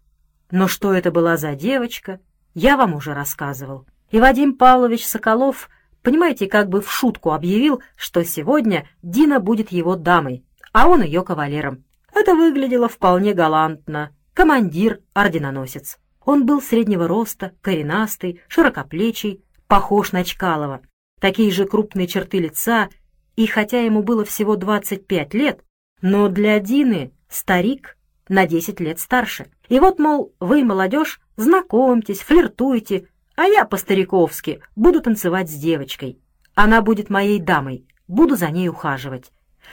но 0.50 0.66
что 0.66 0.92
это 0.92 1.10
была 1.10 1.36
за 1.36 1.54
девочка, 1.54 2.20
я 2.56 2.78
вам 2.78 2.94
уже 2.94 3.12
рассказывал. 3.12 3.84
И 4.10 4.18
Вадим 4.18 4.56
Павлович 4.56 5.06
Соколов, 5.06 5.68
понимаете, 6.02 6.46
как 6.46 6.70
бы 6.70 6.80
в 6.80 6.90
шутку 6.90 7.32
объявил, 7.32 7.82
что 7.96 8.24
сегодня 8.24 8.88
Дина 9.02 9.40
будет 9.40 9.70
его 9.70 9.94
дамой, 9.94 10.42
а 10.72 10.88
он 10.88 11.02
ее 11.02 11.22
кавалером. 11.22 11.84
Это 12.14 12.34
выглядело 12.34 12.88
вполне 12.88 13.34
галантно. 13.34 14.16
Командир, 14.32 15.00
орденоносец. 15.12 15.98
Он 16.24 16.46
был 16.46 16.62
среднего 16.62 17.06
роста, 17.06 17.52
коренастый, 17.60 18.40
широкоплечий, 18.48 19.44
похож 19.68 20.12
на 20.12 20.24
Чкалова. 20.24 20.80
Такие 21.20 21.50
же 21.50 21.66
крупные 21.66 22.06
черты 22.06 22.38
лица, 22.38 22.88
и 23.36 23.46
хотя 23.46 23.82
ему 23.82 24.02
было 24.02 24.24
всего 24.24 24.56
25 24.56 25.34
лет, 25.34 25.60
но 26.00 26.28
для 26.28 26.58
Дины 26.58 27.12
старик 27.28 27.98
на 28.30 28.46
10 28.46 28.80
лет 28.80 28.98
старше. 28.98 29.48
И 29.68 29.78
вот, 29.78 29.98
мол, 29.98 30.32
вы, 30.40 30.64
молодежь, 30.64 31.20
знакомьтесь, 31.36 32.20
флиртуйте, 32.20 33.08
а 33.36 33.44
я 33.44 33.64
по-стариковски 33.64 34.60
буду 34.74 35.00
танцевать 35.00 35.50
с 35.50 35.54
девочкой. 35.54 36.18
Она 36.54 36.80
будет 36.82 37.10
моей 37.10 37.38
дамой, 37.38 37.86
буду 38.08 38.36
за 38.36 38.50
ней 38.50 38.68
ухаживать. 38.68 39.30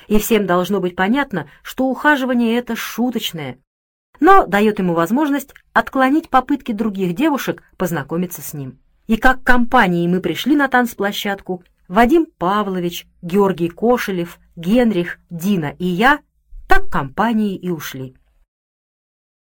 И 0.08 0.20
всем 0.20 0.46
должно 0.46 0.80
быть 0.80 0.96
понятно, 0.96 1.50
что 1.62 1.86
ухаживание 1.86 2.58
это 2.58 2.76
шуточное, 2.76 3.60
но 4.20 4.46
дает 4.46 4.80
ему 4.80 4.94
возможность 4.94 5.54
отклонить 5.74 6.30
попытки 6.30 6.72
других 6.72 7.16
девушек 7.16 7.64
познакомиться 7.78 8.42
с 8.42 8.54
ним. 8.54 8.80
И 9.08 9.18
как 9.18 9.44
компанией 9.44 10.08
мы 10.08 10.22
пришли 10.22 10.56
на 10.56 10.68
танцплощадку, 10.68 11.64
Вадим 11.88 12.28
Павлович, 12.38 13.08
Георгий 13.22 13.70
Кошелев, 13.70 14.40
Генрих, 14.56 15.20
Дина 15.30 15.76
и 15.78 15.86
я, 15.86 16.20
так 16.68 16.90
компанией 16.90 17.58
и 17.58 17.70
ушли. 17.70 18.16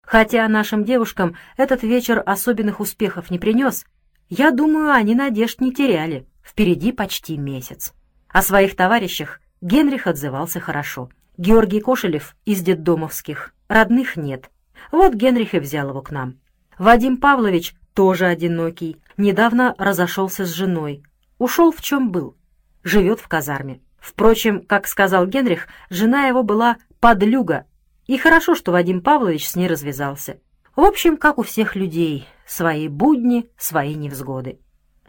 Хотя 0.06 0.48
нашим 0.48 0.84
девушкам 0.84 1.36
этот 1.58 1.84
вечер 1.84 2.22
особенных 2.26 2.80
успехов 2.80 3.32
не 3.32 3.40
принес, 3.40 3.86
я 4.30 4.52
думаю, 4.52 4.92
они 4.92 5.16
надежд 5.16 5.62
не 5.62 5.74
теряли, 5.74 6.28
впереди 6.44 6.92
почти 6.92 7.38
месяц. 7.38 7.94
О 8.30 8.42
своих 8.42 8.76
товарищах 8.76 9.40
Генрих 9.62 10.08
отзывался 10.08 10.60
хорошо. 10.60 11.10
Георгий 11.38 11.82
Кошелев 11.82 12.36
из 12.46 12.62
детдомовских, 12.62 13.54
родных 13.68 14.16
нет, 14.16 14.50
вот 14.92 15.14
Генрих 15.14 15.54
и 15.54 15.60
взял 15.60 15.90
его 15.90 16.02
к 16.02 16.12
нам. 16.12 16.40
Вадим 16.78 17.18
Павлович 17.18 17.76
тоже 17.94 18.26
одинокий, 18.26 18.98
недавно 19.18 19.76
разошелся 19.78 20.46
с 20.46 20.50
женой. 20.50 21.04
Ушел 21.38 21.72
в 21.72 21.82
чем 21.82 22.12
был. 22.12 22.36
Живет 22.84 23.20
в 23.20 23.28
казарме. 23.28 23.82
Впрочем, 23.98 24.62
как 24.62 24.88
сказал 24.88 25.26
Генрих, 25.26 25.68
жена 25.90 26.28
его 26.28 26.44
была 26.44 26.78
подлюга. 27.00 27.66
И 28.08 28.18
хорошо, 28.18 28.56
что 28.56 28.72
Вадим 28.72 29.02
Павлович 29.02 29.48
с 29.48 29.56
ней 29.56 29.68
развязался. 29.68 30.40
В 30.76 30.82
общем, 30.82 31.18
как 31.18 31.38
у 31.38 31.44
всех 31.44 31.76
людей, 31.76 32.28
свои 32.46 32.88
будни, 32.88 33.50
свои 33.58 33.96
невзгоды. 33.96 34.60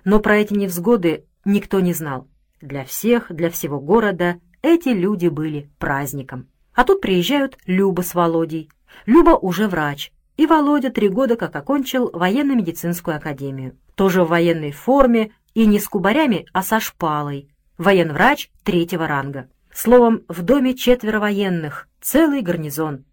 Но 0.05 0.21
про 0.21 0.39
эти 0.39 0.55
невзгоды 0.55 1.27
никто 1.45 1.81
не 1.81 1.93
знал. 1.93 2.29
Для 2.61 2.85
всех, 2.85 3.27
для 3.31 3.51
всего 3.51 3.81
города 3.81 4.41
эти 4.63 4.89
люди 4.89 5.29
были 5.29 5.71
праздником. 5.79 6.49
А 6.75 6.85
тут 6.85 7.01
приезжают 7.01 7.59
Люба 7.67 8.03
с 8.03 8.15
Володей, 8.15 8.71
Люба 9.05 9.31
уже 9.31 9.69
врач, 9.69 10.13
и 10.37 10.47
Володя 10.47 10.91
три 10.91 11.09
года 11.09 11.37
как 11.37 11.55
окончил 11.57 12.11
военно-медицинскую 12.13 13.17
академию. 13.17 13.77
Тоже 13.95 14.25
в 14.25 14.29
военной 14.29 14.73
форме 14.73 15.33
и 15.55 15.67
не 15.67 15.79
с 15.79 15.89
кубарями, 15.89 16.47
а 16.53 16.63
со 16.63 16.81
шпалой. 16.81 17.51
Военврач 17.79 18.51
третьего 18.63 19.07
ранга. 19.07 19.49
Словом, 19.73 20.23
в 20.29 20.43
доме 20.43 20.75
четверо 20.75 21.21
военных, 21.21 21.89
целый 22.07 22.43
гарнизон. 22.43 23.05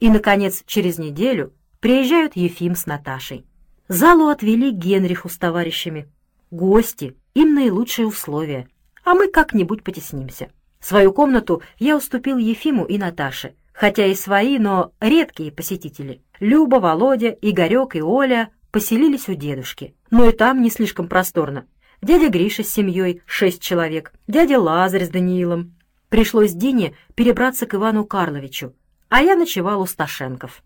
И, 0.00 0.10
наконец, 0.10 0.64
через 0.66 0.98
неделю 0.98 1.52
приезжают 1.80 2.34
Ефим 2.34 2.74
с 2.74 2.86
Наташей. 2.86 3.46
Залу 3.88 4.28
отвели 4.28 4.70
Генриху 4.70 5.28
с 5.28 5.38
товарищами. 5.38 6.08
Гости, 6.50 7.16
им 7.34 7.54
наилучшие 7.54 8.06
условия, 8.06 8.68
а 9.04 9.14
мы 9.14 9.28
как-нибудь 9.28 9.84
потеснимся. 9.84 10.50
Свою 10.80 11.12
комнату 11.12 11.62
я 11.78 11.96
уступил 11.96 12.38
Ефиму 12.38 12.84
и 12.84 12.98
Наташе— 12.98 13.54
хотя 13.76 14.06
и 14.06 14.14
свои, 14.14 14.58
но 14.58 14.92
редкие 15.00 15.52
посетители. 15.52 16.22
Люба, 16.40 16.76
Володя, 16.76 17.28
Игорек 17.28 17.94
и 17.94 18.02
Оля 18.02 18.50
поселились 18.72 19.28
у 19.28 19.34
дедушки, 19.34 19.94
но 20.10 20.28
и 20.28 20.32
там 20.32 20.62
не 20.62 20.70
слишком 20.70 21.08
просторно. 21.08 21.66
Дядя 22.02 22.28
Гриша 22.28 22.62
с 22.62 22.70
семьей, 22.70 23.22
шесть 23.26 23.62
человек, 23.62 24.12
дядя 24.26 24.58
Лазарь 24.58 25.04
с 25.04 25.08
Даниилом. 25.08 25.75
Пришлось 26.08 26.52
Дине 26.52 26.94
перебраться 27.14 27.66
к 27.66 27.74
Ивану 27.74 28.04
Карловичу, 28.04 28.74
а 29.08 29.22
я 29.22 29.36
ночевал 29.36 29.80
у 29.80 29.86
Сташенков. 29.86 30.62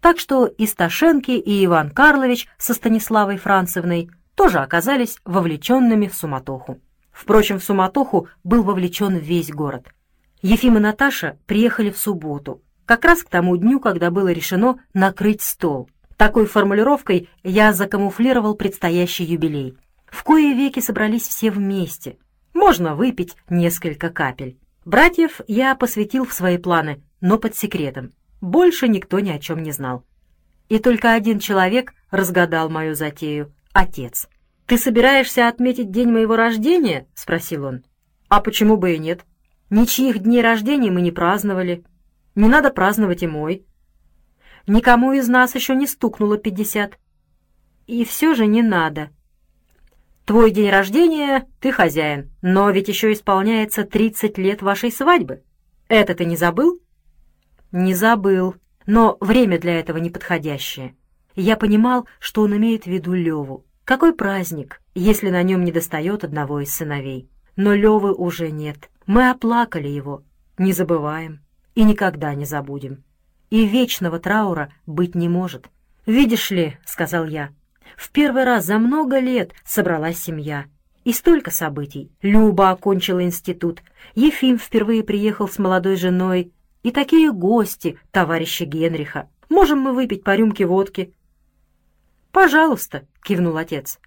Так 0.00 0.18
что 0.18 0.46
и 0.46 0.66
Сташенки, 0.66 1.30
и 1.32 1.64
Иван 1.64 1.90
Карлович 1.90 2.48
со 2.58 2.74
Станиславой 2.74 3.38
Францевной 3.38 4.10
тоже 4.34 4.58
оказались 4.58 5.18
вовлеченными 5.24 6.08
в 6.08 6.14
суматоху. 6.14 6.80
Впрочем, 7.12 7.58
в 7.58 7.64
суматоху 7.64 8.28
был 8.42 8.62
вовлечен 8.62 9.16
весь 9.16 9.50
город— 9.50 9.86
Ефим 10.42 10.76
и 10.76 10.80
Наташа 10.80 11.38
приехали 11.46 11.90
в 11.90 11.96
субботу, 11.96 12.62
как 12.84 13.04
раз 13.04 13.22
к 13.22 13.28
тому 13.28 13.56
дню, 13.56 13.78
когда 13.78 14.10
было 14.10 14.32
решено 14.32 14.80
накрыть 14.92 15.40
стол. 15.40 15.88
Такой 16.16 16.46
формулировкой 16.46 17.28
я 17.44 17.72
закамуфлировал 17.72 18.56
предстоящий 18.56 19.22
юбилей. 19.22 19.78
В 20.06 20.24
кое 20.24 20.52
веки 20.52 20.80
собрались 20.80 21.28
все 21.28 21.52
вместе. 21.52 22.18
Можно 22.54 22.96
выпить 22.96 23.36
несколько 23.48 24.10
капель. 24.10 24.58
Братьев 24.84 25.40
я 25.46 25.74
посвятил 25.74 26.24
в 26.24 26.32
свои 26.32 26.58
планы, 26.58 27.02
но 27.20 27.38
под 27.38 27.54
секретом. 27.56 28.12
Больше 28.40 28.88
никто 28.88 29.20
ни 29.20 29.30
о 29.30 29.38
чем 29.38 29.62
не 29.62 29.72
знал. 29.72 30.04
И 30.68 30.78
только 30.78 31.12
один 31.12 31.38
человек 31.38 31.92
разгадал 32.10 32.68
мою 32.68 32.94
затею— 32.94 33.52
отец. 33.72 34.28
«Ты 34.66 34.78
собираешься 34.78 35.48
отметить 35.48 35.90
день 35.90 36.10
моего 36.10 36.36
рождения?»— 36.36 37.06
спросил 37.14 37.64
он. 37.64 37.84
«А 38.28 38.40
почему 38.40 38.76
бы 38.76 38.94
и 38.94 38.98
нет?» 38.98 39.24
Ничьих 39.72 40.18
дней 40.18 40.42
рождения 40.42 40.90
мы 40.90 41.00
не 41.00 41.12
праздновали. 41.12 41.82
Не 42.34 42.46
надо 42.46 42.68
праздновать 42.68 43.22
и 43.22 43.26
мой. 43.26 43.64
Никому 44.66 45.12
из 45.12 45.28
нас 45.28 45.54
еще 45.54 45.74
не 45.74 45.86
стукнуло 45.86 46.36
пятьдесят. 46.36 46.98
И 47.86 48.04
все 48.04 48.34
же 48.34 48.44
не 48.44 48.60
надо. 48.60 49.08
Твой 50.24 50.52
день 50.52 50.70
рождения— 50.70 51.48
ты 51.60 51.72
хозяин, 51.72 52.30
но 52.42 52.70
ведь 52.70 52.88
еще 52.88 53.12
исполняется 53.12 53.84
тридцать 53.84 54.38
лет 54.38 54.62
вашей 54.62 54.92
свадьбы. 54.92 55.42
Это 55.88 56.14
ты 56.14 56.24
не 56.24 56.36
забыл? 56.36 56.80
Не 57.72 57.92
забыл, 57.92 58.54
но 58.86 59.16
время 59.20 59.58
для 59.58 59.80
этого 59.80 59.98
неподходящее. 59.98 60.94
Я 61.34 61.56
понимал, 61.56 62.06
что 62.20 62.42
он 62.42 62.56
имеет 62.56 62.84
в 62.84 62.86
виду 62.86 63.14
Леву. 63.14 63.64
Какой 63.84 64.14
праздник, 64.14 64.80
если 64.94 65.28
на 65.28 65.42
нем 65.42 65.64
недостает 65.64 66.22
одного 66.22 66.60
из 66.60 66.72
сыновей? 66.72 67.28
Но 67.56 67.74
Левы 67.74 68.14
уже 68.14 68.50
нет. 68.50 68.90
Мы 69.06 69.28
оплакали 69.28 69.88
его, 69.88 70.22
не 70.56 70.72
забываем 70.72 71.40
и 71.74 71.82
никогда 71.82 72.34
не 72.34 72.44
забудем. 72.44 73.02
И 73.50 73.66
вечного 73.66 74.20
траура 74.20 74.72
быть 74.86 75.14
не 75.14 75.28
может. 75.28 75.66
«Видишь 76.06 76.50
ли»,— 76.50 76.78
сказал 76.84 77.26
я,— 77.26 77.50
«в 77.96 78.10
первый 78.10 78.44
раз 78.44 78.64
за 78.66 78.78
много 78.78 79.18
лет 79.18 79.52
собралась 79.64 80.18
семья. 80.18 80.66
И 81.04 81.12
столько 81.12 81.50
событий. 81.50 82.12
Люба 82.22 82.70
окончила 82.70 83.22
институт, 83.22 83.82
Ефим 84.14 84.58
впервые 84.58 85.02
приехал 85.02 85.48
с 85.48 85.58
молодой 85.58 85.96
женой, 85.96 86.52
и 86.82 86.90
такие 86.90 87.32
гости, 87.32 87.98
товарищи 88.10 88.64
Генриха. 88.64 89.28
Можем 89.48 89.80
мы 89.80 89.92
выпить 89.92 90.24
по 90.24 90.34
рюмке 90.34 90.66
водки?» 90.66 91.14
«Пожалуйста»,— 92.30 93.06
кивнул 93.22 93.56
отец. 93.56 93.98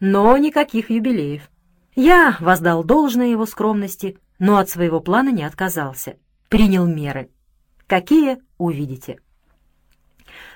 «Но 0.00 0.36
никаких 0.36 0.90
юбилеев». 0.90 1.50
Я 1.96 2.36
воздал 2.40 2.84
должное 2.84 3.26
его 3.26 3.46
скромности, 3.46 4.18
но 4.38 4.58
от 4.58 4.70
своего 4.70 5.00
плана 5.00 5.30
не 5.30 5.42
отказался. 5.42 6.16
Принял 6.48 6.86
меры. 6.86 7.30
Какие— 7.86 8.38
увидите. 8.58 9.18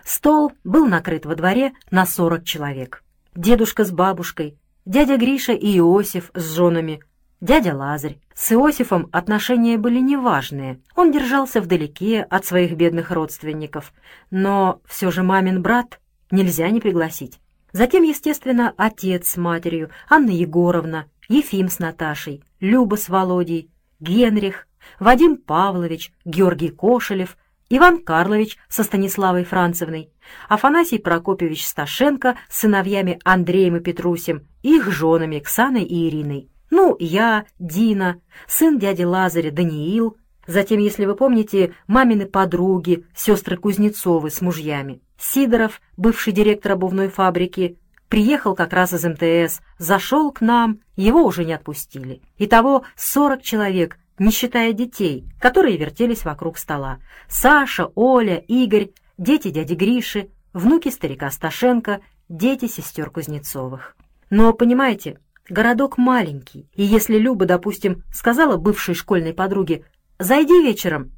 Стол 0.04 0.52
был 0.64 0.86
накрыт 0.86 1.26
во 1.26 1.34
дворе 1.34 1.72
на 1.90 2.06
сорок 2.06 2.44
человек. 2.44 3.02
Дедушка 3.34 3.84
с 3.84 3.90
бабушкой, 3.90 4.58
дядя 4.84 5.16
Гриша 5.16 5.52
и 5.52 5.78
Иосиф 5.78 6.30
с 6.34 6.54
женами, 6.54 7.00
дядя 7.40 7.74
Лазарь. 7.74 8.18
С 8.34 8.52
Иосифом 8.52 9.08
отношения 9.12 9.78
были 9.78 10.00
неважные. 10.00 10.80
Он 10.96 11.12
держался 11.12 11.60
вдалеке 11.60 12.22
от 12.22 12.44
своих 12.44 12.72
бедных 12.72 13.10
родственников. 13.10 13.92
Но 14.30 14.80
все 14.86 15.10
же 15.10 15.22
мамин 15.22 15.62
брат 15.62 16.00
нельзя 16.30 16.70
не 16.70 16.80
пригласить. 16.80 17.40
Затем, 17.72 18.02
естественно, 18.02 18.72
отец 18.76 19.28
с 19.28 19.36
матерью, 19.36 19.90
Анна 20.08 20.30
Егоровна, 20.30 21.06
Ефим 21.28 21.68
с 21.68 21.78
Наташей, 21.78 22.44
Люба 22.60 22.96
с 22.96 23.08
Володей, 23.08 23.70
Генрих, 24.00 24.68
Вадим 25.00 25.36
Павлович, 25.36 26.12
Георгий 26.24 26.70
Кошелев, 26.70 27.36
Иван 27.76 28.04
Карлович 28.04 28.56
со 28.68 28.84
Станиславой 28.84 29.42
Францевной, 29.42 30.12
Афанасий 30.48 30.98
Прокопьевич 30.98 31.66
Сташенко 31.66 32.36
с 32.48 32.60
сыновьями 32.60 33.18
Андреем 33.24 33.74
и 33.74 33.80
Петрусем, 33.80 34.46
их 34.62 34.92
женами 34.92 35.40
Ксаной 35.40 35.82
и 35.82 36.08
Ириной. 36.08 36.48
Ну, 36.70 36.94
я, 37.00 37.46
Дина, 37.58 38.20
сын 38.46 38.78
дяди 38.78 39.02
Лазаря 39.02 39.50
Даниил, 39.50 40.16
затем, 40.46 40.78
если 40.78 41.04
вы 41.04 41.16
помните, 41.16 41.74
мамины 41.88 42.26
подруги, 42.26 43.06
сестры 43.12 43.56
Кузнецовы 43.56 44.30
с 44.30 44.40
мужьями. 44.40 45.02
Сидоров, 45.18 45.80
бывший 45.96 46.32
директор 46.32 46.72
обувной 46.72 47.08
фабрики, 47.08 47.76
приехал 48.08 48.54
как 48.54 48.72
раз 48.72 48.92
из 48.92 49.02
МТС, 49.02 49.60
зашел 49.78 50.30
к 50.30 50.40
нам, 50.40 50.78
его 50.94 51.24
уже 51.24 51.44
не 51.44 51.54
отпустили. 51.54 52.22
Итого 52.38 52.84
40 52.94 53.42
человек, 53.42 53.98
не 54.18 54.30
считая 54.30 54.72
детей, 54.72 55.24
которые 55.40 55.76
вертелись 55.76 56.24
вокруг 56.24 56.58
стола. 56.58 56.98
Саша, 57.28 57.90
Оля, 57.94 58.36
Игорь, 58.36 58.90
дети 59.18 59.50
дяди 59.50 59.74
Гриши, 59.74 60.28
внуки 60.52 60.88
старика 60.88 61.30
Сташенко, 61.30 62.00
дети 62.28 62.66
сестер 62.66 63.10
Кузнецовых. 63.10 63.96
Но, 64.30 64.52
понимаете, 64.52 65.18
городок 65.48 65.98
маленький, 65.98 66.66
и 66.74 66.82
если 66.82 67.18
Люба, 67.18 67.46
допустим, 67.46 68.02
сказала 68.12 68.56
бывшей 68.56 68.94
школьной 68.94 69.34
подруге 69.34 69.84
«зайди 70.18 70.62
вечером», 70.62 71.12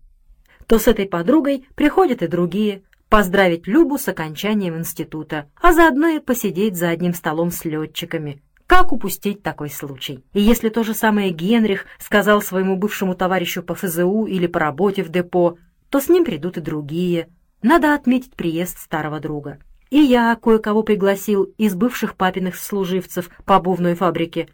то 0.66 0.78
с 0.78 0.88
этой 0.88 1.06
подругой 1.06 1.66
приходят 1.74 2.22
и 2.22 2.26
другие, 2.26 2.82
поздравить 3.08 3.66
Любу 3.68 3.98
с 3.98 4.08
окончанием 4.08 4.76
института, 4.76 5.48
а 5.60 5.72
заодно 5.72 6.08
и 6.08 6.18
посидеть 6.18 6.76
за 6.76 6.88
одним 6.88 7.14
столом 7.14 7.50
с 7.50 7.64
летчиками. 7.64 8.42
Как 8.66 8.90
упустить 8.90 9.42
такой 9.42 9.70
случай? 9.70 10.24
И 10.32 10.40
если 10.40 10.70
то 10.70 10.82
же 10.82 10.92
самое 10.92 11.30
Генрих 11.30 11.86
сказал 11.98 12.42
своему 12.42 12.76
бывшему 12.76 13.14
товарищу 13.14 13.62
по 13.62 13.74
ФЗУ 13.74 14.24
или 14.24 14.48
по 14.48 14.58
работе 14.58 15.04
в 15.04 15.08
депо, 15.08 15.56
то 15.88 16.00
с 16.00 16.08
ним 16.08 16.24
придут 16.24 16.56
и 16.56 16.60
другие. 16.60 17.28
Надо 17.62 17.94
отметить 17.94 18.34
приезд 18.34 18.78
старого 18.78 19.20
друга. 19.20 19.58
И 19.90 19.98
я 19.98 20.34
кое-кого 20.34 20.82
пригласил 20.82 21.44
из 21.58 21.76
бывших 21.76 22.16
папиных 22.16 22.56
служивцев 22.56 23.30
по 23.44 23.56
обувной 23.56 23.94
фабрике. 23.94 24.48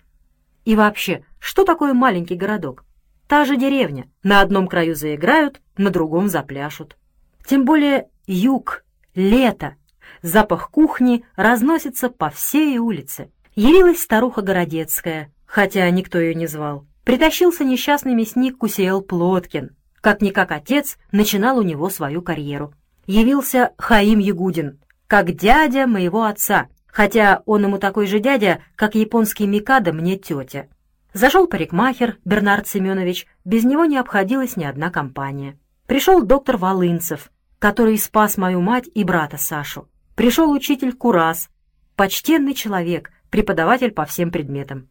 И 0.67 0.77
вообще, 0.77 1.25
что 1.39 1.65
такое 1.65 1.95
маленький 1.95 2.37
городок? 2.37 2.85
Та 3.29 3.47
же 3.47 3.57
деревня. 3.57 4.11
На 4.23 4.43
одном 4.43 4.69
краю 4.69 4.95
заиграют, 4.95 5.63
на 5.79 5.89
другом 5.89 6.29
запляшут. 6.29 6.99
Тем 7.47 7.65
более 7.65 8.09
юг, 8.27 8.85
лето. 9.15 9.77
Запах 10.21 10.71
кухни 10.71 11.25
разносится 11.35 12.11
по 12.11 12.29
всей 12.29 12.77
улице. 12.77 13.31
Явилась 13.55 14.03
старуха 14.03 14.41
Городецкая, 14.41 15.31
хотя 15.45 15.89
никто 15.91 16.19
ее 16.19 16.35
не 16.35 16.47
звал. 16.47 16.87
Притащился 17.05 17.65
несчастный 17.65 18.15
мясник 18.15 18.57
Кусиэл 18.57 19.03
Плоткин. 19.03 19.77
Как-никак 20.01 20.53
отец 20.53 20.97
начинал 21.11 21.59
у 21.59 21.63
него 21.63 21.91
свою 21.91 22.23
карьеру. 22.23 22.73
Явился 23.07 23.73
Хаим 23.77 24.21
Ягудин, 24.21 24.81
как 25.07 25.33
дядя 25.37 25.87
моего 25.87 26.25
отца, 26.25 26.69
хотя 26.87 27.43
он 27.45 27.65
ему 27.65 27.79
такой 27.79 28.07
же 28.07 28.21
дядя, 28.21 28.63
как 28.75 28.95
японский 28.95 29.47
Микадо 29.47 29.93
мне 29.93 30.17
тетя. 30.17 30.69
Зашел 31.13 31.47
парикмахер 31.47 32.17
Бернард 32.25 32.67
Семенович, 32.67 33.27
без 33.45 33.65
него 33.65 33.85
не 33.85 33.99
обходилась 33.99 34.57
ни 34.57 34.65
одна 34.65 34.91
компания. 34.91 35.59
Пришел 35.87 36.23
доктор 36.23 36.57
Волынцев, 36.57 37.31
который 37.59 37.99
спас 37.99 38.39
мою 38.39 38.63
мать 38.63 38.89
и 38.95 39.05
брата 39.05 39.37
Сашу. 39.37 39.89
Пришел 40.15 40.51
учитель 40.51 40.95
Курас, 40.95 41.51
почтенный 41.97 42.55
человек, 42.55 43.11
преподаватель 43.33 43.91
по 43.91 44.05
всем 44.05 44.31
предметам. 44.31 44.89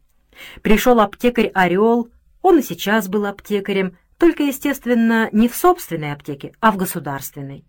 Пришел 0.60 1.00
аптекарь 1.00 1.50
Орел, 1.54 2.10
он 2.42 2.58
и 2.58 2.62
сейчас 2.62 3.08
был 3.08 3.24
аптекарем, 3.24 3.96
только, 4.18 4.42
естественно, 4.42 5.30
не 5.32 5.48
в 5.48 5.56
собственной 5.56 6.12
аптеке, 6.12 6.52
а 6.60 6.72
в 6.72 6.76
государственной. 6.76 7.64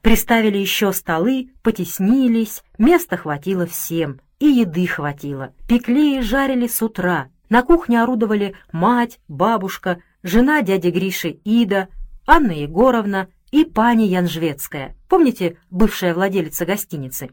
Приставили 0.00 0.58
еще 0.58 0.92
столы, 0.92 1.50
потеснились, 1.62 2.62
места 2.78 3.16
хватило 3.16 3.66
всем, 3.66 4.20
и 4.38 4.46
еды 4.46 4.86
хватило. 4.86 5.52
Пекли 5.68 6.18
и 6.18 6.22
жарили 6.22 6.66
с 6.66 6.82
утра. 6.82 7.28
На 7.48 7.62
кухне 7.62 8.02
орудовали 8.02 8.54
мать, 8.72 9.20
бабушка, 9.28 10.02
жена 10.22 10.62
дяди 10.62 10.88
Гриши 10.88 11.28
Ида, 11.44 11.88
Анна 12.26 12.52
Егоровна 12.52 13.28
и 13.50 13.64
пани 13.64 14.04
Янжвецкая, 14.04 14.96
помните, 15.08 15.58
бывшая 15.70 16.14
владелица 16.14 16.64
гостиницы? 16.64 17.30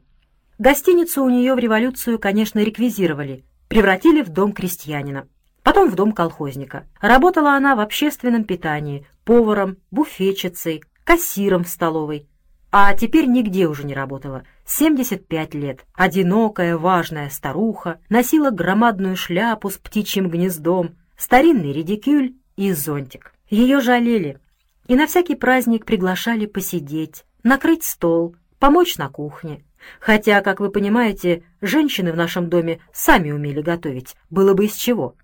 Гостиницу 0.62 1.24
у 1.24 1.30
нее 1.32 1.56
в 1.56 1.58
революцию, 1.58 2.19
конечно, 2.19 2.60
реквизировали, 2.60 3.43
превратили 3.67 4.21
в 4.21 4.30
дом 4.30 4.54
крестьянина, 4.54 5.28
потом 5.63 5.89
в 5.89 5.95
дом 5.95 6.12
колхозника. 6.12 6.86
Работала 7.02 7.56
она 7.56 7.76
в 7.76 7.80
общественном 7.80 8.43
питании, 8.43 9.08
поваром, 9.26 9.78
буфетчицей, 9.89 10.84
кассиром 11.04 11.63
в 11.63 11.67
столовой. 11.67 12.28
А 12.71 12.93
теперь 12.93 13.26
нигде 13.26 13.65
уже 13.65 13.86
не 13.86 13.95
работала. 13.95 14.43
75 14.67 15.56
лет. 15.56 15.80
Одинокая, 15.95 16.78
важная 16.78 17.32
старуха, 17.32 18.00
носила 18.10 18.52
громадную 18.52 19.15
шляпу 19.15 19.71
с 19.71 19.78
птичьим 19.80 20.30
гнездом, 20.30 20.95
старинный 21.17 21.74
редикюль 21.74 22.36
и 22.56 22.71
зонтик. 22.71 23.34
Ее 23.50 23.82
жалели, 23.82 24.38
и 24.86 24.93
на 24.93 25.08
всякий 25.08 25.34
праздник 25.34 25.86
приглашали 25.86 26.45
посидеть, 26.45 27.26
накрыть 27.41 27.84
стол, 27.84 28.36
помочь 28.60 29.00
на 29.00 29.10
кухне. 29.10 29.63
Хотя, 30.00 30.41
как 30.41 30.60
вы 30.60 30.70
понимаете, 30.70 31.44
женщины 31.62 32.12
в 32.12 32.17
нашем 32.17 32.50
доме 32.50 32.80
сами 32.94 33.32
умели 33.32 33.62
готовить, 33.62 34.15
было 34.30 34.54
бы 34.54 34.65
из 34.65 34.74
чего. 34.74 35.15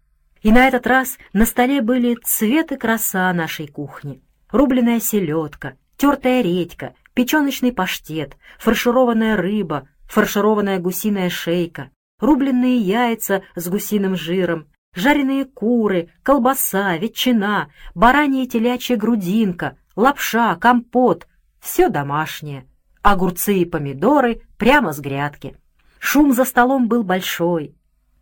И 0.42 0.52
на 0.52 0.68
этот 0.68 0.88
раз 0.88 1.18
на 1.34 1.46
столе 1.46 1.82
были 1.82 2.18
цвет 2.24 2.72
и 2.72 2.78
краса 2.78 3.32
нашей 3.34 3.68
кухни. 3.68 4.22
Рубленая 4.52 5.00
селедка, 5.00 5.74
тертая 5.98 6.42
редька, 6.42 6.94
печеночный 7.14 7.74
паштет, 7.74 8.38
фаршированная 8.60 9.36
рыба, 9.36 9.88
фаршированная 10.08 10.80
гусиная 10.80 11.30
шейка, 11.30 11.90
рубленные 12.20 12.78
яйца 12.78 13.44
с 13.56 13.68
гусиным 13.68 14.16
жиром, 14.16 14.68
жареные 14.94 15.46
куры, 15.46 16.10
колбаса, 16.24 16.96
ветчина, 16.98 17.70
баранья 17.94 18.44
и 18.44 18.48
телячья 18.48 18.96
грудинка, 18.96 19.78
лапша, 19.96 20.56
компот— 20.56 21.28
все 21.60 21.90
домашнее. 21.90 22.66
Огурцы 23.10 23.60
и 23.60 23.64
помидоры 23.64 24.42
прямо 24.58 24.92
с 24.92 25.00
грядки. 25.00 25.56
Шум 25.98 26.34
за 26.34 26.44
столом 26.44 26.90
был 26.90 27.06
большой. 27.06 27.74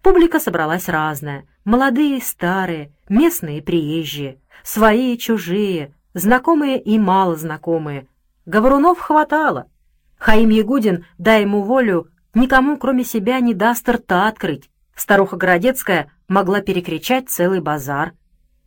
Публика 0.03 0.39
собралась 0.39 0.87
разная. 0.87 1.47
Молодые 1.63 2.19
и 2.19 2.21
старые, 2.21 2.93
местные 3.09 3.57
и 3.57 3.61
приезжие, 3.61 4.37
свои 4.63 5.15
и 5.15 5.17
чужие, 5.17 5.95
знакомые 6.13 6.79
и 6.79 6.99
малознакомые. 6.99 8.07
Говорунов 8.45 8.99
хватало. 8.99 9.71
Хаим 10.19 10.49
Ягудин, 10.49 11.07
дай 11.17 11.41
ему 11.41 11.63
волю, 11.63 12.09
никому 12.35 12.77
кроме 12.77 13.03
себя 13.03 13.39
не 13.39 13.55
даст 13.55 13.89
рта 13.89 14.27
открыть. 14.27 14.69
Старуха 14.95 15.35
Городецкая 15.35 16.11
могла 16.27 16.61
перекричать 16.61 17.27
целый 17.27 17.59
базар. 17.59 18.13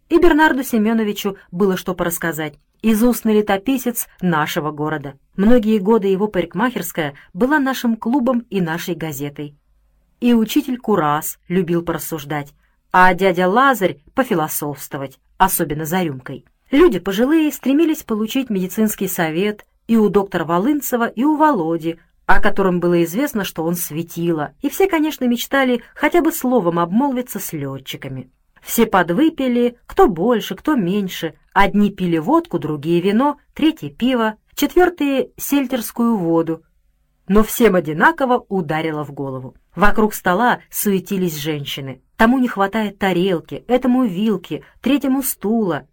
И 0.08 0.18
Бернарду 0.18 0.62
Семеновичу 0.62 1.36
было 1.50 1.76
что 1.76 1.94
порассказать. 1.94 2.54
Изустный 2.80 3.34
летописец 3.34 4.06
нашего 4.20 4.70
города. 4.70 5.18
Многие 5.36 5.78
годы 5.78 6.08
его 6.08 6.28
парикмахерская 6.28 7.14
была 7.34 7.58
нашим 7.58 7.96
клубом 7.96 8.40
и 8.50 8.60
нашей 8.60 8.94
газетой. 8.94 9.56
И 10.20 10.32
учитель 10.32 10.78
Курас 10.78 11.38
любил 11.48 11.82
порассуждать, 11.82 12.54
а 12.92 13.12
дядя 13.14 13.48
Лазарь 13.48 13.98
пофилософствовать, 14.14 15.18
особенно 15.36 15.84
за 15.84 16.02
рюмкой. 16.02 16.44
Люди 16.70 16.98
пожилые 16.98 17.52
стремились 17.52 18.02
получить 18.02 18.50
медицинский 18.50 19.08
совет 19.08 19.64
и 19.86 19.96
у 19.96 20.08
доктора 20.08 20.44
Волынцева, 20.44 21.06
и 21.06 21.24
у 21.24 21.36
Володи, 21.36 21.98
о 22.26 22.40
котором 22.40 22.78
было 22.78 23.02
известно, 23.04 23.42
что 23.42 23.64
он 23.64 23.74
светило, 23.74 24.52
и 24.60 24.68
все, 24.68 24.86
конечно, 24.86 25.24
мечтали 25.24 25.82
хотя 25.94 26.20
бы 26.20 26.30
словом 26.30 26.78
обмолвиться 26.78 27.38
с 27.38 27.52
летчиками. 27.52 28.30
Все 28.62 28.86
подвыпили, 28.86 29.78
кто 29.86 30.08
больше, 30.08 30.54
кто 30.54 30.74
меньше. 30.74 31.34
Одни 31.52 31.90
пили 31.90 32.18
водку, 32.18 32.58
другие 32.58 33.00
вино, 33.00 33.38
третьи 33.54 33.88
пиво, 33.88 34.36
четвертые— 34.54 35.30
сельтерскую 35.36 36.16
воду. 36.16 36.62
Но 37.28 37.42
всем 37.42 37.74
одинаково 37.74 38.44
ударило 38.48 39.04
в 39.04 39.12
голову. 39.12 39.54
Вокруг 39.76 40.14
стола 40.14 40.60
суетились 40.70 41.36
женщины. 41.36 42.00
Тому 42.16 42.38
не 42.38 42.48
хватает 42.48 42.98
тарелки, 42.98 43.64
этому 43.68 44.04
вилки, 44.04 44.64
третьему 44.80 45.22
стула. 45.22 45.86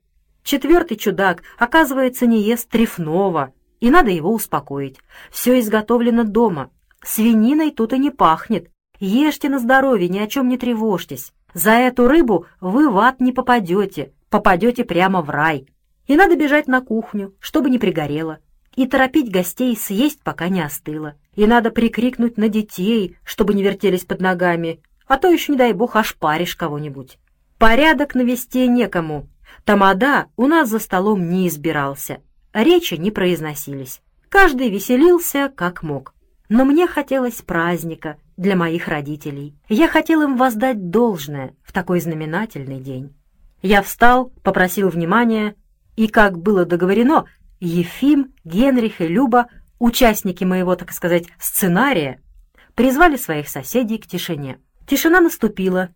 Четвертый 0.43 0.97
чудак, 0.97 1.43
оказывается, 1.57 2.25
не 2.25 2.41
ест 2.41 2.69
трефного, 2.69 3.53
и 3.79 3.89
надо 3.89 4.11
его 4.11 4.33
успокоить. 4.33 4.97
Все 5.29 5.59
изготовлено 5.59 6.23
дома. 6.23 6.71
Свининой 7.03 7.71
тут 7.71 7.93
и 7.93 7.99
не 7.99 8.11
пахнет. 8.11 8.71
Ешьте 8.99 9.49
на 9.49 9.59
здоровье, 9.59 10.07
ни 10.07 10.19
о 10.19 10.27
чем 10.27 10.47
не 10.47 10.57
тревожьтесь. 10.57 11.33
За 11.55 11.71
эту 11.71 12.09
рыбу 12.09 12.47
вы 12.59 12.89
в 12.89 12.97
ад 12.99 13.21
не 13.21 13.31
попадете, 13.31 14.11
попадете 14.29 14.83
прямо 14.83 15.21
в 15.21 15.29
рай. 15.29 15.69
И 16.05 16.17
надо 16.17 16.35
бежать 16.35 16.67
на 16.67 16.81
кухню, 16.81 17.33
чтобы 17.39 17.69
не 17.69 17.79
пригорело. 17.79 18.39
И 18.75 18.85
торопить 18.85 19.31
гостей 19.31 19.73
съесть, 19.77 20.21
пока 20.21 20.49
не 20.49 20.59
остыло. 20.61 21.15
И 21.33 21.47
надо 21.47 21.71
прикрикнуть 21.71 22.35
на 22.35 22.49
детей, 22.49 23.15
чтобы 23.23 23.53
не 23.53 23.63
вертелись 23.63 24.03
под 24.03 24.19
ногами, 24.19 24.81
а 25.07 25.17
то 25.17 25.29
еще, 25.29 25.53
не 25.53 25.57
дай 25.57 25.71
бог, 25.71 25.95
аж 25.95 26.17
паришь 26.17 26.57
кого-нибудь. 26.57 27.19
Порядок 27.57 28.15
навести 28.15 28.67
некому. 28.67 29.29
Тамада 29.63 30.25
у 30.35 30.47
нас 30.47 30.67
за 30.67 30.79
столом 30.79 31.29
не 31.29 31.47
избирался. 31.47 32.17
Речи 32.51 32.95
не 32.95 33.11
произносились. 33.11 34.01
Каждый 34.27 34.69
веселился, 34.69 35.49
как 35.55 35.83
мог. 35.83 36.13
Но 36.49 36.65
мне 36.65 36.85
хотелось 36.85 37.41
праздника 37.41 38.17
для 38.37 38.55
моих 38.55 38.87
родителей. 38.87 39.55
Я 39.69 39.87
хотел 39.87 40.21
им 40.21 40.37
воздать 40.37 40.89
должное 40.89 41.55
в 41.63 41.71
такой 41.71 41.99
знаменательный 41.99 42.79
день. 42.79 43.15
Я 43.61 43.81
встал, 43.81 44.31
попросил 44.43 44.89
внимания, 44.89 45.55
и, 45.95 46.07
как 46.07 46.37
было 46.37 46.65
договорено, 46.65 47.25
Ефим, 47.59 48.33
Генрих 48.43 49.01
и 49.01 49.07
Люба, 49.07 49.47
участники 49.79 50.43
моего, 50.43 50.75
так 50.75 50.91
сказать, 50.91 51.25
сценария, 51.39 52.21
призвали 52.75 53.15
своих 53.15 53.47
соседей 53.47 53.97
к 53.97 54.07
тишине. 54.07 54.59
Тишина 54.85 55.21
наступила. 55.21 55.89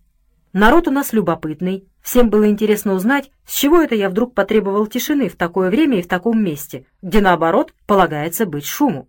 Народ 0.53 0.87
у 0.87 0.91
нас 0.91 1.13
любопытный. 1.13 1.87
Всем 2.01 2.29
было 2.29 2.49
интересно 2.49 2.93
узнать, 2.93 3.29
с 3.45 3.55
чего 3.55 3.81
это 3.81 3.93
я 3.93 4.09
вдруг 4.09 4.33
потребовал 4.33 4.87
тишины 4.87 5.29
в 5.29 5.35
такое 5.35 5.69
время 5.69 5.99
и 5.99 6.01
в 6.01 6.07
таком 6.07 6.43
месте, 6.43 6.85
где, 7.01 7.21
наоборот, 7.21 7.73
полагается 7.85 8.45
быть 8.45 8.65
шуму. 8.65 9.07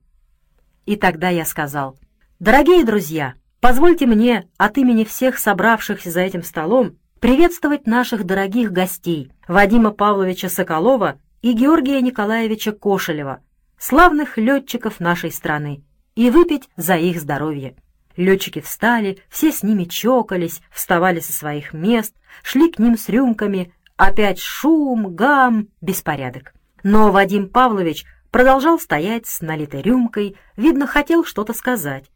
И 0.84 0.96
тогда 0.96 1.28
я 1.28 1.44
сказал, 1.44 1.96
«Дорогие 2.40 2.86
друзья, 2.86 3.34
позвольте 3.60 4.06
мне 4.06 4.48
от 4.56 4.78
имени 4.78 5.04
всех 5.04 5.38
собравшихся 5.38 6.10
за 6.10 6.20
этим 6.20 6.42
столом 6.42 6.96
приветствовать 7.20 7.86
наших 7.86 8.24
дорогих 8.24 8.72
гостей 8.72 9.30
Вадима 9.46 9.90
Павловича 9.90 10.48
Соколова 10.48 11.18
и 11.42 11.52
Георгия 11.52 12.00
Николаевича 12.00 12.72
Кошелева, 12.72 13.40
славных 13.78 14.38
летчиков 14.38 15.00
нашей 15.00 15.32
страны, 15.32 15.84
и 16.14 16.30
выпить 16.30 16.70
за 16.78 16.96
их 16.96 17.20
здоровье». 17.20 17.76
Летчики 18.16 18.62
встали, 18.62 19.18
все 19.28 19.52
с 19.52 19.62
ними 19.62 19.84
чокались, 19.84 20.62
вставали 20.70 21.20
со 21.20 21.34
своих 21.34 21.74
мест, 21.74 22.14
шли 22.42 22.72
к 22.72 22.78
ним 22.78 22.96
с 22.96 23.10
рюмками. 23.10 23.74
Опять 23.98 24.40
шум, 24.40 25.14
гам, 25.14 25.68
беспорядок. 25.82 26.54
Но 26.82 27.12
Вадим 27.12 27.50
Павлович 27.50 28.06
продолжал 28.30 28.80
стоять 28.80 29.26
с 29.26 29.42
налитой 29.42 29.82
рюмкой, 29.82 30.36
видно, 30.56 30.86
хотел 30.86 31.22
что-то 31.22 31.52
сказать. 31.52 32.06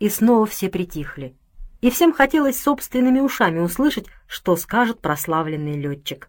И 0.00 0.08
снова 0.08 0.46
все 0.46 0.68
притихли. 0.68 1.36
И 1.80 1.90
всем 1.90 2.12
хотелось 2.12 2.60
собственными 2.60 3.20
ушами 3.20 3.60
услышать, 3.60 4.06
что 4.26 4.56
скажет 4.56 5.00
прославленный 5.00 5.80
летчик. 5.80 6.28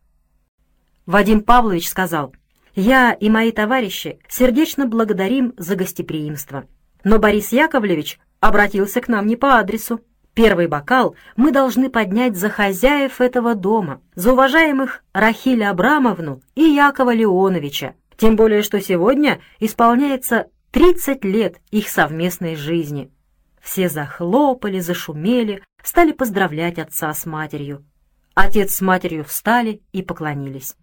Вадим 1.06 1.42
Павлович 1.42 1.90
сказал, 1.90 2.36
«Я 2.76 3.14
и 3.14 3.30
мои 3.30 3.52
товарищи 3.52 4.20
сердечно 4.30 4.86
благодарим 4.86 5.54
за 5.58 5.76
гостеприимство. 5.76 6.66
Но 7.04 7.18
Борис 7.18 7.52
Яковлевич 7.52 8.20
обратился 8.40 9.02
к 9.02 9.08
нам 9.08 9.26
не 9.26 9.36
по 9.36 9.58
адресу. 9.58 10.02
Первый 10.34 10.68
бокал 10.68 11.16
мы 11.36 11.52
должны 11.52 11.90
поднять 11.90 12.38
за 12.38 12.50
хозяев 12.50 13.20
этого 13.20 13.56
дома, 13.56 14.02
за 14.16 14.34
уважаемых 14.34 15.04
Рахиля 15.14 15.72
Абрамовну 15.72 16.42
и 16.56 16.64
Якова 16.64 17.14
Леоновича, 17.14 17.96
тем 18.18 18.36
более 18.36 18.64
что 18.64 18.80
сегодня 18.80 19.42
исполняется 19.60 20.48
30 20.72 21.26
лет 21.26 21.58
их 21.72 21.90
совместной 21.90 22.56
жизни. 22.56 23.12
Все 23.62 23.90
захлопали, 23.90 24.80
зашумели, 24.80 25.64
стали 25.84 26.12
поздравлять 26.12 26.80
отца 26.80 27.14
с 27.14 27.26
матерью. 27.26 27.86
Отец 28.34 28.76
с 28.76 28.82
матерью 28.82 29.24
встали 29.24 29.82
и 29.92 30.02
поклонились. 30.02 30.76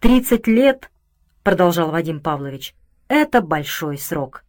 «Тридцать 0.00 0.46
лет»,— 0.46 0.90
продолжал 1.42 1.90
Вадим 1.90 2.20
Павлович,— 2.20 2.74
«это 3.08 3.40
большой 3.40 3.98
срок 3.98 4.44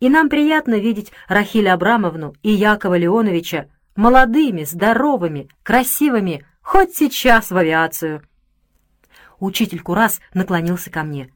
и 0.00 0.08
нам 0.08 0.28
приятно 0.28 0.78
видеть 0.78 1.12
Рахиля 1.28 1.74
Абрамовну 1.74 2.34
и 2.42 2.50
Якова 2.50 2.96
Леоновича 2.96 3.68
молодыми, 3.96 4.62
здоровыми, 4.62 5.48
красивыми, 5.62 6.46
хоть 6.62 6.94
сейчас 6.94 7.50
в 7.50 7.56
авиацию. 7.56 8.22
Учитель 9.40 9.80
Курас 9.80 10.20
наклонился 10.34 10.90
ко 10.90 11.02
мне. 11.02 11.32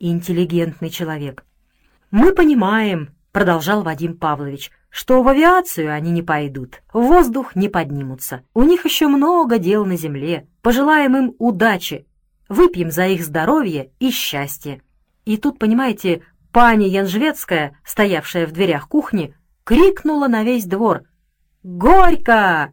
Интеллигентный 0.00 0.90
человек. 0.90 1.44
«Мы 2.10 2.34
понимаем»,— 2.34 3.14
продолжал 3.32 3.82
Вадим 3.82 4.16
Павлович, 4.16 4.72
«что 4.94 5.24
в 5.24 5.28
авиацию 5.28 5.92
они 5.92 6.12
не 6.12 6.22
пойдут, 6.22 6.82
в 6.92 7.00
воздух 7.00 7.56
не 7.56 7.68
поднимутся. 7.68 8.42
У 8.54 8.62
них 8.62 8.84
еще 8.84 9.08
много 9.08 9.58
дел 9.58 9.84
на 9.84 9.96
земле. 9.96 10.46
Пожелаем 10.62 11.16
им 11.16 11.34
удачи. 11.40 12.06
Выпьем 12.48 12.92
за 12.92 13.08
их 13.08 13.24
здоровье 13.24 13.90
и 13.98 14.12
счастье». 14.12 14.82
И 15.24 15.36
тут, 15.36 15.58
понимаете, 15.58 16.22
Пани 16.52 16.84
Янжвецкая, 16.84 17.76
стоявшая 17.84 18.46
в 18.46 18.52
дверях 18.52 18.86
кухни, 18.86 19.34
крикнула 19.64 20.28
на 20.28 20.44
весь 20.44 20.64
двор 20.64 21.02
«Горько!». 21.64 22.72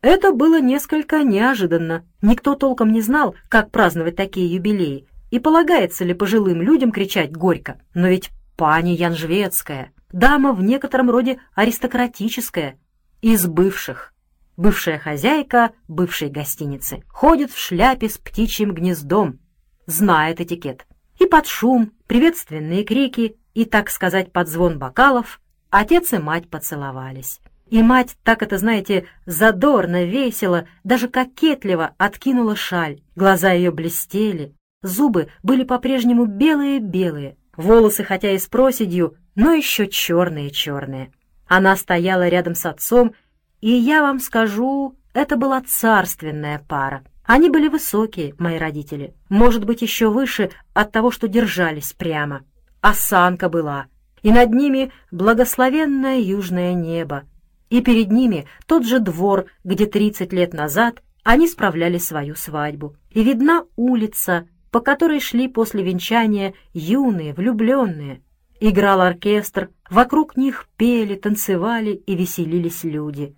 Это 0.00 0.32
было 0.32 0.60
несколько 0.60 1.22
неожиданно. 1.22 2.04
Никто 2.20 2.56
толком 2.56 2.90
не 2.90 3.00
знал, 3.00 3.36
как 3.48 3.70
праздновать 3.70 4.16
такие 4.16 4.52
юбилеи, 4.52 5.06
и 5.30 5.38
полагается 5.38 6.04
ли 6.04 6.14
пожилым 6.14 6.62
людям 6.62 6.90
кричать 6.90 7.30
«Горько!». 7.30 7.80
Но 7.94 8.08
ведь 8.08 8.30
пани 8.56 8.90
Янжвецкая, 8.90 9.92
дама 10.12 10.52
в 10.52 10.62
некотором 10.62 11.10
роде 11.10 11.38
аристократическая, 11.54 12.78
из 13.22 13.46
бывших. 13.46 14.12
Бывшая 14.56 14.98
хозяйка 14.98 15.72
бывшей 15.88 16.30
гостиницы. 16.30 17.02
Ходит 17.08 17.50
в 17.50 17.58
шляпе 17.58 18.08
с 18.08 18.18
птичьим 18.18 18.72
гнездом. 18.72 19.38
Знает 19.86 20.40
этикет. 20.40 20.86
И 21.18 21.26
под 21.26 21.46
шум, 21.46 21.92
приветственные 22.06 22.84
крики 22.84 23.36
и, 23.54 23.64
так 23.64 23.90
сказать, 23.90 24.32
под 24.32 24.48
звон 24.48 24.78
бокалов 24.78 25.40
отец 25.70 26.12
и 26.12 26.18
мать 26.18 26.48
поцеловались. 26.48 27.40
И 27.68 27.82
мать, 27.82 28.16
так 28.22 28.42
это, 28.42 28.58
знаете, 28.58 29.06
задорно, 29.26 30.04
весело, 30.04 30.68
даже 30.84 31.08
кокетливо 31.08 31.94
откинула 31.98 32.54
шаль. 32.54 33.00
Глаза 33.16 33.52
ее 33.52 33.72
блестели, 33.72 34.54
зубы 34.82 35.28
были 35.42 35.64
по-прежнему 35.64 36.26
белые-белые, 36.26 37.36
волосы, 37.56 38.04
хотя 38.04 38.30
и 38.30 38.38
с 38.38 38.46
проседью, 38.46 39.16
но 39.36 39.52
еще 39.52 39.86
черные-черные. 39.86 41.12
Она 41.46 41.76
стояла 41.76 42.26
рядом 42.26 42.56
с 42.56 42.66
отцом, 42.66 43.14
и 43.60 43.70
я 43.70 44.02
вам 44.02 44.18
скажу, 44.18 44.96
это 45.14 45.36
была 45.36 45.62
царственная 45.62 46.64
пара. 46.68 47.04
Они 47.24 47.50
были 47.50 47.68
высокие, 47.68 48.34
мои 48.38 48.58
родители, 48.58 49.14
может 49.28 49.64
быть, 49.64 49.82
еще 49.82 50.10
выше 50.10 50.50
от 50.74 50.90
того, 50.90 51.10
что 51.10 51.28
держались 51.28 51.92
прямо. 51.92 52.42
Осанка 52.80 53.48
была, 53.48 53.86
и 54.22 54.32
над 54.32 54.52
ними 54.52 54.92
благословенное 55.10 56.18
южное 56.18 56.74
небо, 56.74 57.24
и 57.70 57.80
перед 57.80 58.10
ними 58.10 58.46
тот 58.66 58.84
же 58.84 59.00
двор, 59.00 59.46
где 59.64 59.86
тридцать 59.86 60.32
лет 60.32 60.52
назад 60.52 61.02
они 61.24 61.48
справляли 61.48 61.98
свою 61.98 62.36
свадьбу. 62.36 62.94
И 63.10 63.24
видна 63.24 63.64
улица, 63.74 64.46
по 64.70 64.80
которой 64.80 65.18
шли 65.18 65.48
после 65.48 65.82
венчания 65.82 66.54
юные, 66.72 67.34
влюбленные. 67.34 68.22
Играл 68.60 69.00
оркестр, 69.00 69.70
вокруг 69.90 70.36
них 70.36 70.68
пели, 70.76 71.14
танцевали 71.14 71.92
и 71.92 72.14
веселились 72.14 72.84
люди. 72.84 73.34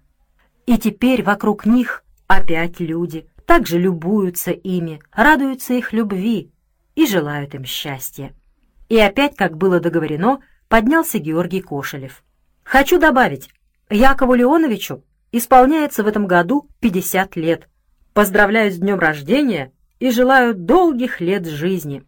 И 0.66 0.78
теперь 0.78 1.22
вокруг 1.22 1.66
них 1.66 2.04
опять 2.26 2.80
люди— 2.80 3.26
также 3.48 3.78
любуются 3.78 4.50
ими, 4.50 5.00
радуются 5.10 5.72
их 5.72 5.94
любви 5.94 6.52
и 6.94 7.06
желают 7.06 7.54
им 7.54 7.64
счастья. 7.64 8.34
И 8.90 8.98
опять, 8.98 9.36
как 9.36 9.56
было 9.56 9.80
договорено, 9.80 10.40
поднялся 10.68 11.18
Георгий 11.18 11.62
Кошелев. 11.62 12.22
Хочу 12.62 13.00
добавить, 13.00 13.48
Якову 13.88 14.34
Леоновичу 14.34 15.02
исполняется 15.32 16.04
в 16.04 16.06
этом 16.06 16.26
году 16.26 16.68
50 16.80 17.36
лет. 17.36 17.68
Поздравляю 18.12 18.70
с 18.70 18.76
днем 18.76 18.98
рождения 18.98 19.72
и 19.98 20.10
желаю 20.10 20.54
долгих 20.54 21.22
лет 21.22 21.46
жизни. 21.46 22.04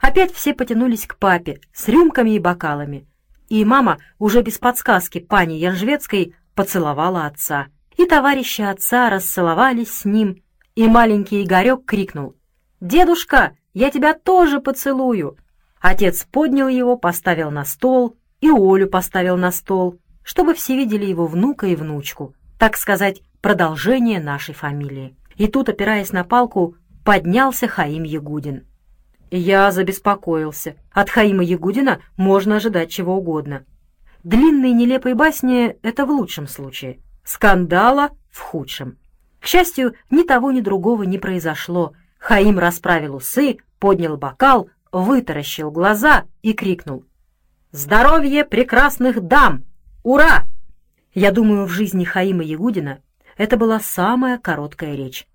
Опять 0.00 0.32
все 0.32 0.54
потянулись 0.54 1.06
к 1.06 1.16
папе 1.16 1.60
с 1.72 1.88
рюмками 1.88 2.30
и 2.30 2.38
бокалами, 2.38 3.06
и 3.48 3.64
мама, 3.64 3.98
уже 4.18 4.42
без 4.42 4.58
подсказки 4.58 5.18
пани 5.18 5.54
Янжвецкой, 5.54 6.34
поцеловала 6.54 7.26
отца. 7.26 7.68
И 7.96 8.04
товарищи 8.04 8.60
отца 8.60 9.10
расцеловались 9.10 9.92
с 9.92 10.04
ним, 10.04 10.42
и 10.76 10.86
маленький 10.86 11.42
Игорек 11.42 11.84
крикнул 11.84 12.36
«Дедушка, 12.80 13.56
я 13.74 13.90
тебя 13.90 14.14
тоже 14.14 14.60
поцелую!» 14.60 15.36
Отец 15.80 16.24
поднял 16.30 16.68
его, 16.68 16.96
поставил 16.96 17.50
на 17.50 17.64
стол, 17.64 18.16
и 18.40 18.50
Олю 18.50 18.88
поставил 18.88 19.36
на 19.36 19.50
стол, 19.50 19.98
чтобы 20.22 20.54
все 20.54 20.76
видели 20.76 21.06
его 21.06 21.26
внука 21.26 21.66
и 21.66 21.74
внучку, 21.74 22.34
так 22.58 22.76
сказать, 22.76 23.22
продолжение 23.40 24.20
нашей 24.20 24.54
фамилии. 24.54 25.16
И 25.36 25.48
тут, 25.48 25.68
опираясь 25.68 26.12
на 26.12 26.22
палку, 26.22 26.76
поднялся 27.04 27.66
Хаим 27.66 28.04
Ягудин. 28.04 28.67
Я 29.30 29.70
забеспокоился. 29.72 30.76
От 30.90 31.10
Хаима 31.10 31.42
Ягудина 31.42 32.00
можно 32.16 32.56
ожидать 32.56 32.90
чего 32.90 33.16
угодно. 33.16 33.64
Длинные 34.24 34.72
нелепые 34.72 35.14
басни— 35.14 35.76
это 35.82 36.06
в 36.06 36.10
лучшем 36.10 36.46
случае. 36.46 37.00
Скандала— 37.24 38.10
в 38.30 38.40
худшем. 38.40 38.98
К 39.40 39.46
счастью, 39.46 39.94
ни 40.10 40.22
того, 40.22 40.50
ни 40.50 40.60
другого 40.60 41.02
не 41.02 41.18
произошло. 41.18 41.92
Хаим 42.18 42.58
расправил 42.58 43.16
усы, 43.16 43.58
поднял 43.78 44.16
бокал, 44.16 44.70
вытаращил 44.90 45.70
глаза 45.70 46.24
и 46.42 46.52
крикнул. 46.52 47.04
«Здоровье 47.70 48.44
прекрасных 48.44 49.20
дам! 49.20 49.64
Ура!» 50.02 50.46
Я 51.14 51.32
думаю, 51.32 51.66
в 51.66 51.70
жизни 51.70 52.04
Хаима 52.04 52.42
Ягудина 52.42 53.00
это 53.36 53.56
была 53.56 53.78
самая 53.78 54.38
короткая 54.38 54.94
речь. 54.94 55.26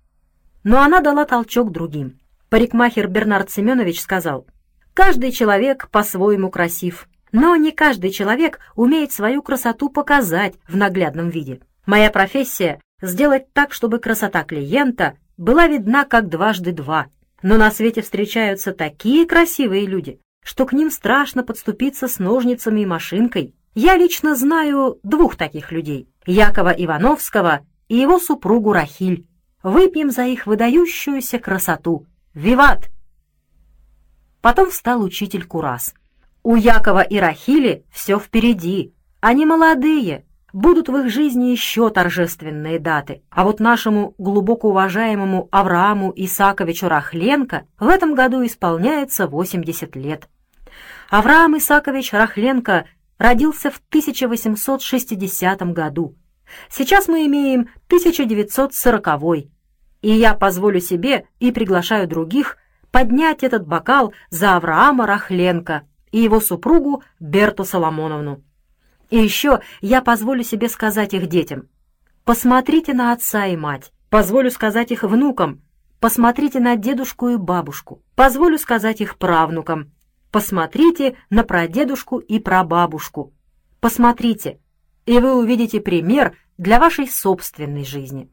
Но 0.62 0.80
она 0.80 1.00
дала 1.00 1.24
толчок 1.24 1.70
другим. 1.70 2.18
Парикмахер 2.54 3.08
Бернард 3.08 3.50
Семенович 3.50 4.00
сказал, 4.00 4.46
«Каждый 4.94 5.32
человек 5.32 5.88
по-своему 5.90 6.52
красив, 6.52 7.08
но 7.32 7.56
не 7.56 7.72
каждый 7.72 8.12
человек 8.12 8.60
умеет 8.76 9.10
свою 9.10 9.42
красоту 9.42 9.88
показать 9.88 10.54
в 10.68 10.76
наглядном 10.76 11.30
виде. 11.30 11.62
Моя 11.84 12.12
профессия— 12.12 12.80
сделать 13.02 13.52
так, 13.52 13.72
чтобы 13.72 13.98
красота 13.98 14.44
клиента 14.44 15.14
была 15.36 15.66
видна 15.66 16.04
как 16.04 16.28
дважды 16.28 16.70
два. 16.70 17.06
Но 17.42 17.56
на 17.56 17.72
свете 17.72 18.02
встречаются 18.02 18.70
такие 18.70 19.26
красивые 19.26 19.86
люди, 19.86 20.20
что 20.44 20.64
к 20.64 20.72
ним 20.72 20.92
страшно 20.92 21.42
подступиться 21.42 22.06
с 22.06 22.20
ножницами 22.20 22.82
и 22.82 22.86
машинкой. 22.86 23.52
Я 23.74 23.96
лично 23.96 24.36
знаю 24.36 25.00
двух 25.02 25.34
таких 25.34 25.72
людей— 25.72 26.08
Якова 26.24 26.70
Ивановского 26.70 27.66
и 27.88 27.96
его 27.96 28.20
супругу 28.20 28.72
Рахиль. 28.72 29.26
Выпьем 29.64 30.12
за 30.12 30.26
их 30.26 30.46
выдающуюся 30.46 31.40
красоту. 31.40 32.06
Виват! 32.34 32.90
Потом 34.40 34.70
встал 34.70 35.02
учитель 35.02 35.44
Курас. 35.44 35.94
У 36.42 36.56
Якова 36.56 37.02
и 37.02 37.18
Рахили 37.18 37.84
все 37.90 38.18
впереди. 38.18 38.92
Они 39.20 39.46
молодые, 39.46 40.26
будут 40.52 40.88
в 40.88 40.96
их 40.96 41.12
жизни 41.12 41.46
еще 41.46 41.90
торжественные 41.90 42.80
даты. 42.80 43.22
А 43.30 43.44
вот 43.44 43.60
нашему 43.60 44.14
глубоко 44.18 44.70
уважаемому 44.70 45.48
Аврааму 45.52 46.12
Исаковичу 46.16 46.88
Рахленко 46.88 47.66
в 47.78 47.88
этом 47.88 48.14
году 48.14 48.44
исполняется 48.44 49.28
80 49.28 49.94
лет. 49.94 50.28
Авраам 51.10 51.56
Исакович 51.56 52.12
Рахленко 52.12 52.86
родился 53.16 53.70
в 53.70 53.80
1860 53.90 55.62
году. 55.72 56.16
Сейчас 56.68 57.06
мы 57.06 57.26
имеем 57.26 57.68
1940 57.86 59.44
и 60.04 60.10
я 60.10 60.34
позволю 60.34 60.80
себе 60.80 61.26
и 61.40 61.50
приглашаю 61.50 62.06
других 62.06 62.58
поднять 62.90 63.42
этот 63.42 63.66
бокал 63.66 64.12
за 64.28 64.54
Авраама 64.54 65.06
Рахленко 65.06 65.84
и 66.12 66.20
его 66.20 66.40
супругу 66.40 67.02
Берту 67.20 67.64
Соломоновну. 67.64 68.44
И 69.08 69.16
еще 69.16 69.62
я 69.80 70.02
позволю 70.02 70.44
себе 70.44 70.68
сказать 70.68 71.14
их 71.14 71.26
детям. 71.26 71.70
Посмотрите 72.24 72.92
на 72.92 73.12
отца 73.14 73.46
и 73.46 73.56
мать, 73.56 73.92
позволю 74.10 74.50
сказать 74.50 74.90
их 74.90 75.04
внукам, 75.04 75.62
посмотрите 76.00 76.60
на 76.60 76.76
дедушку 76.76 77.30
и 77.30 77.36
бабушку, 77.38 78.02
позволю 78.14 78.58
сказать 78.58 79.00
их 79.00 79.16
правнукам, 79.16 79.90
посмотрите 80.30 81.16
на 81.30 81.44
прадедушку 81.44 82.18
и 82.18 82.38
прабабушку, 82.40 83.32
посмотрите, 83.80 84.58
и 85.06 85.18
вы 85.18 85.34
увидите 85.34 85.80
пример 85.80 86.36
для 86.58 86.78
вашей 86.78 87.08
собственной 87.08 87.86
жизни 87.86 88.28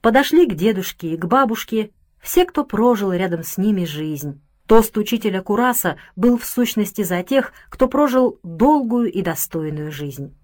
подошли 0.00 0.46
к 0.46 0.54
дедушке 0.54 1.14
и 1.14 1.16
к 1.16 1.24
бабушке 1.26 1.90
все, 2.20 2.44
кто 2.44 2.64
прожил 2.64 3.12
рядом 3.12 3.42
с 3.42 3.58
ними 3.58 3.84
жизнь. 3.84 4.40
Тост 4.66 4.96
учителя 4.96 5.42
Кураса 5.42 5.96
был 6.16 6.38
в 6.38 6.44
сущности 6.44 7.02
за 7.02 7.22
тех, 7.22 7.52
кто 7.68 7.88
прожил 7.88 8.40
долгую 8.42 9.12
и 9.12 9.22
достойную 9.22 9.92
жизнь. 9.92 10.36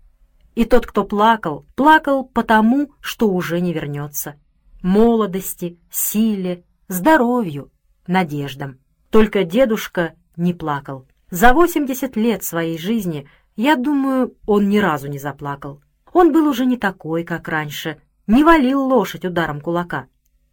И 0.55 0.65
тот, 0.65 0.87
кто 0.87 1.05
плакал, 1.05 1.67
плакал 1.75 2.25
потому, 2.25 2.93
что 3.01 3.29
уже 3.29 3.61
не 3.61 3.73
вернется. 3.73 4.37
Молодости, 4.83 5.79
силе, 5.91 6.65
здоровью, 6.89 7.73
надеждам. 8.07 8.79
Только 9.11 9.45
дедушка 9.45 10.15
не 10.37 10.55
плакал. 10.55 11.07
За 11.31 11.53
80 11.55 12.17
лет 12.17 12.45
своей 12.45 12.79
жизни, 12.79 13.27
я 13.57 13.77
думаю, 13.77 14.35
он 14.47 14.69
ни 14.69 14.79
разу 14.79 15.09
не 15.09 15.19
заплакал. 15.19 15.81
Он 16.13 16.33
был 16.33 16.47
уже 16.47 16.67
не 16.67 16.77
такой, 16.77 17.25
как 17.25 17.49
раньше, 17.49 18.01
не 18.33 18.45
валил 18.45 18.81
лошадь 18.83 19.27
ударом 19.27 19.61
кулака. 19.61 20.07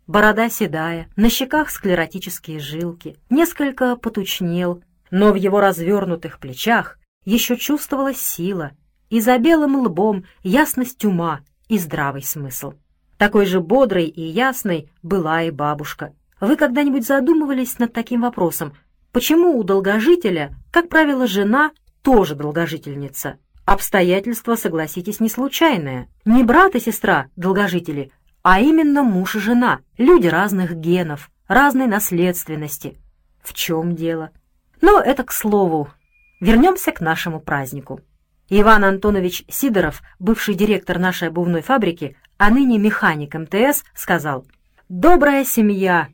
Борода 0.05 0.49
седая, 0.49 1.07
на 1.15 1.29
щеках 1.29 1.69
склеротические 1.69 2.59
жилки, 2.59 3.15
несколько 3.29 3.95
потучнел, 3.95 4.83
но 5.11 5.31
в 5.31 5.35
его 5.35 5.61
развернутых 5.61 6.39
плечах 6.39 6.99
еще 7.23 7.55
чувствовалась 7.55 8.19
сила, 8.19 8.71
и 9.09 9.21
за 9.21 9.37
белым 9.37 9.77
лбом 9.77 10.25
ясность 10.43 11.05
ума 11.05 11.39
и 11.69 11.77
здравый 11.77 12.21
смысл. 12.21 12.73
Такой 13.17 13.45
же 13.45 13.61
бодрой 13.61 14.07
и 14.07 14.23
ясной 14.23 14.91
была 15.01 15.43
и 15.43 15.49
бабушка. 15.49 16.13
Вы 16.41 16.57
когда-нибудь 16.57 17.07
задумывались 17.07 17.79
над 17.79 17.93
таким 17.93 18.21
вопросом, 18.21 18.73
почему 19.13 19.57
у 19.57 19.63
долгожителя, 19.63 20.53
как 20.71 20.89
правило, 20.89 21.27
жена 21.27 21.71
тоже 22.01 22.35
долгожительница? 22.35 23.37
Обстоятельства, 23.69 24.55
согласитесь, 24.55 25.19
не 25.19 25.29
случайное. 25.29 26.07
Не 26.25 26.43
брат 26.43 26.73
и 26.73 26.79
сестра, 26.79 27.27
долгожители, 27.35 28.11
а 28.41 28.59
именно 28.59 29.03
муж 29.03 29.35
и 29.35 29.39
жена, 29.39 29.81
люди 29.95 30.25
разных 30.25 30.73
генов, 30.73 31.29
разной 31.47 31.85
наследственности. 31.85 32.97
В 33.43 33.53
чем 33.53 33.95
дело? 33.95 34.31
Но 34.81 34.99
это 34.99 35.23
к 35.23 35.31
слову. 35.31 35.87
Вернемся 36.41 36.91
к 36.91 36.99
нашему 36.99 37.39
празднику. 37.39 38.01
Иван 38.49 38.85
Антонович 38.85 39.43
Сидоров, 39.47 40.01
бывший 40.17 40.55
директор 40.55 40.97
нашей 40.97 41.27
обувной 41.27 41.61
фабрики, 41.61 42.17
а 42.39 42.49
ныне 42.49 42.79
механик 42.79 43.35
МТС, 43.35 43.83
сказал, 43.93 44.47
«Добрая 44.89 45.45
семья, 45.45 46.07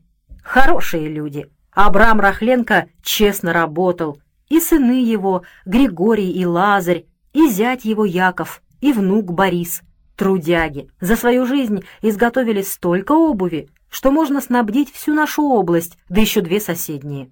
хорошие 0.43 1.07
люди. 1.07 1.49
Абрам 1.71 2.19
Рахленко 2.19 2.89
честно 3.01 3.53
работал, 3.53 4.19
и 4.49 4.59
сыны 4.59 5.01
его, 5.01 5.43
Григорий 5.65 6.33
и 6.33 6.45
Лазарь, 6.45 7.05
и 7.35 7.49
зять 7.49 7.83
его 7.83 8.05
Яков, 8.05 8.63
и 8.79 8.93
внук 8.93 9.33
Борис, 9.33 9.81
трудяги, 10.15 10.89
за 11.01 11.17
свою 11.17 11.45
жизнь 11.45 11.83
изготовили 12.01 12.61
столько 12.61 13.11
обуви, 13.11 13.69
что 13.89 14.09
можно 14.09 14.39
снабдить 14.39 14.91
всю 14.91 15.13
нашу 15.13 15.43
область, 15.43 15.97
да 16.07 16.21
еще 16.21 16.39
две 16.39 16.61
соседние. 16.61 17.29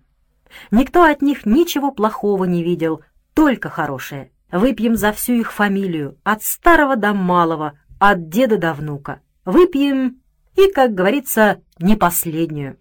Никто 0.71 1.03
от 1.03 1.21
них 1.21 1.45
ничего 1.45 1.91
плохого 1.91 2.43
не 2.43 2.63
видел, 2.63 3.01
только 3.33 3.69
хорошее. 3.69 4.31
Выпьем 4.51 4.97
за 4.97 5.13
всю 5.13 5.33
их 5.33 5.53
фамилию, 5.53 6.17
от 6.23 6.43
старого 6.43 6.95
до 6.97 7.13
малого, 7.13 7.79
от 7.97 8.27
деда 8.27 8.57
до 8.57 8.73
внука. 8.73 9.21
Выпьем 9.45 10.17
и, 10.55 10.69
как 10.71 10.93
говорится, 10.93 11.61
не 11.79 11.95
последнюю. 11.95 12.77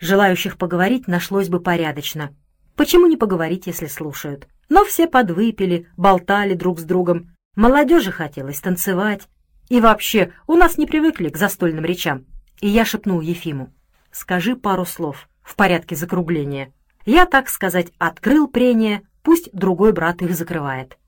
Желающих 0.00 0.58
поговорить 0.58 1.08
нашлось 1.08 1.48
бы 1.48 1.60
порядочно. 1.60 2.34
Почему 2.76 3.06
не 3.06 3.16
поговорить, 3.16 3.66
если 3.66 3.86
слушают? 3.86 4.48
Но 4.68 4.84
все 4.84 5.06
подвыпили, 5.06 5.88
болтали 5.96 6.54
друг 6.54 6.80
с 6.80 6.84
другом. 6.84 7.34
Молодежи 7.54 8.10
хотелось 8.10 8.60
танцевать. 8.60 9.28
И 9.68 9.80
вообще, 9.80 10.32
у 10.46 10.54
нас 10.54 10.78
не 10.78 10.86
привыкли 10.86 11.28
к 11.28 11.36
застольным 11.36 11.84
речам. 11.84 12.26
И 12.60 12.68
я 12.68 12.84
шепнул 12.84 13.20
Ефиму. 13.20 13.72
«Скажи 14.10 14.56
пару 14.56 14.84
слов 14.84 15.28
в 15.42 15.56
порядке 15.56 15.96
закругления». 15.96 16.72
Я, 17.04 17.26
так 17.26 17.48
сказать, 17.48 17.88
открыл 17.98 18.46
прения, 18.46 19.02
пусть 19.22 19.50
другой 19.52 19.92
брат 19.92 20.22
их 20.22 20.34
закрывает. 20.34 20.98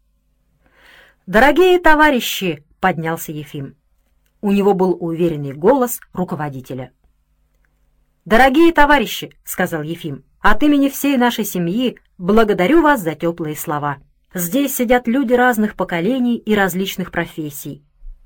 «Дорогие 1.26 1.78
товарищи!»— 1.78 2.64
поднялся 2.80 3.32
Ефим. 3.32 3.76
У 4.40 4.50
него 4.50 4.74
был 4.74 4.96
уверенный 4.98 5.52
голос 5.52 6.00
руководителя. 6.12 6.92
«Дорогие 8.24 8.72
товарищи!»— 8.72 9.32
сказал 9.44 9.82
Ефим. 9.82 10.24
От 10.44 10.62
имени 10.62 10.90
всей 10.90 11.16
нашей 11.16 11.46
семьи 11.46 11.98
благодарю 12.18 12.82
вас 12.82 13.00
за 13.00 13.14
теплые 13.14 13.56
слова. 13.56 13.96
Здесь 14.34 14.76
сидят 14.76 15.08
люди 15.08 15.32
разных 15.32 15.74
поколений 15.74 16.36
и 16.36 16.54
различных 16.54 17.10
профессий. 17.10 17.82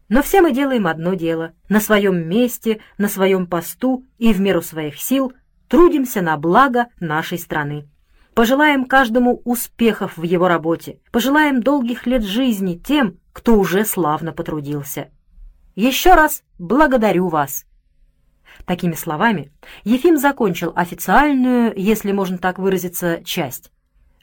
Но 0.08 0.20
все 0.24 0.42
мы 0.42 0.50
делаем 0.50 0.88
одно 0.88 1.14
дело. 1.14 1.52
На 1.68 1.78
своем 1.78 2.28
месте, 2.28 2.80
на 2.98 3.06
своем 3.06 3.46
посту 3.46 4.04
и 4.18 4.32
в 4.32 4.40
меру 4.40 4.62
своих 4.62 4.98
сил 4.98 5.32
трудимся 5.68 6.20
на 6.20 6.36
благо 6.36 6.88
нашей 6.98 7.38
страны. 7.38 7.88
Пожелаем 8.34 8.86
каждому 8.86 9.40
успехов 9.44 10.16
в 10.16 10.24
его 10.24 10.48
работе. 10.48 10.98
Пожелаем 11.12 11.62
долгих 11.62 12.04
лет 12.08 12.24
жизни 12.24 12.74
тем, 12.74 13.20
кто 13.32 13.54
уже 13.56 13.84
славно 13.84 14.32
потрудился. 14.32 15.10
Еще 15.76 16.16
раз 16.16 16.42
благодарю 16.58 17.28
вас. 17.28 17.64
Такими 18.66 18.94
словами 18.94 19.50
Ефим 19.84 20.16
закончил 20.16 20.72
официальную, 20.76 21.72
если 21.76 22.12
можно 22.12 22.38
так 22.38 22.58
выразиться, 22.58 23.22
часть. 23.24 23.70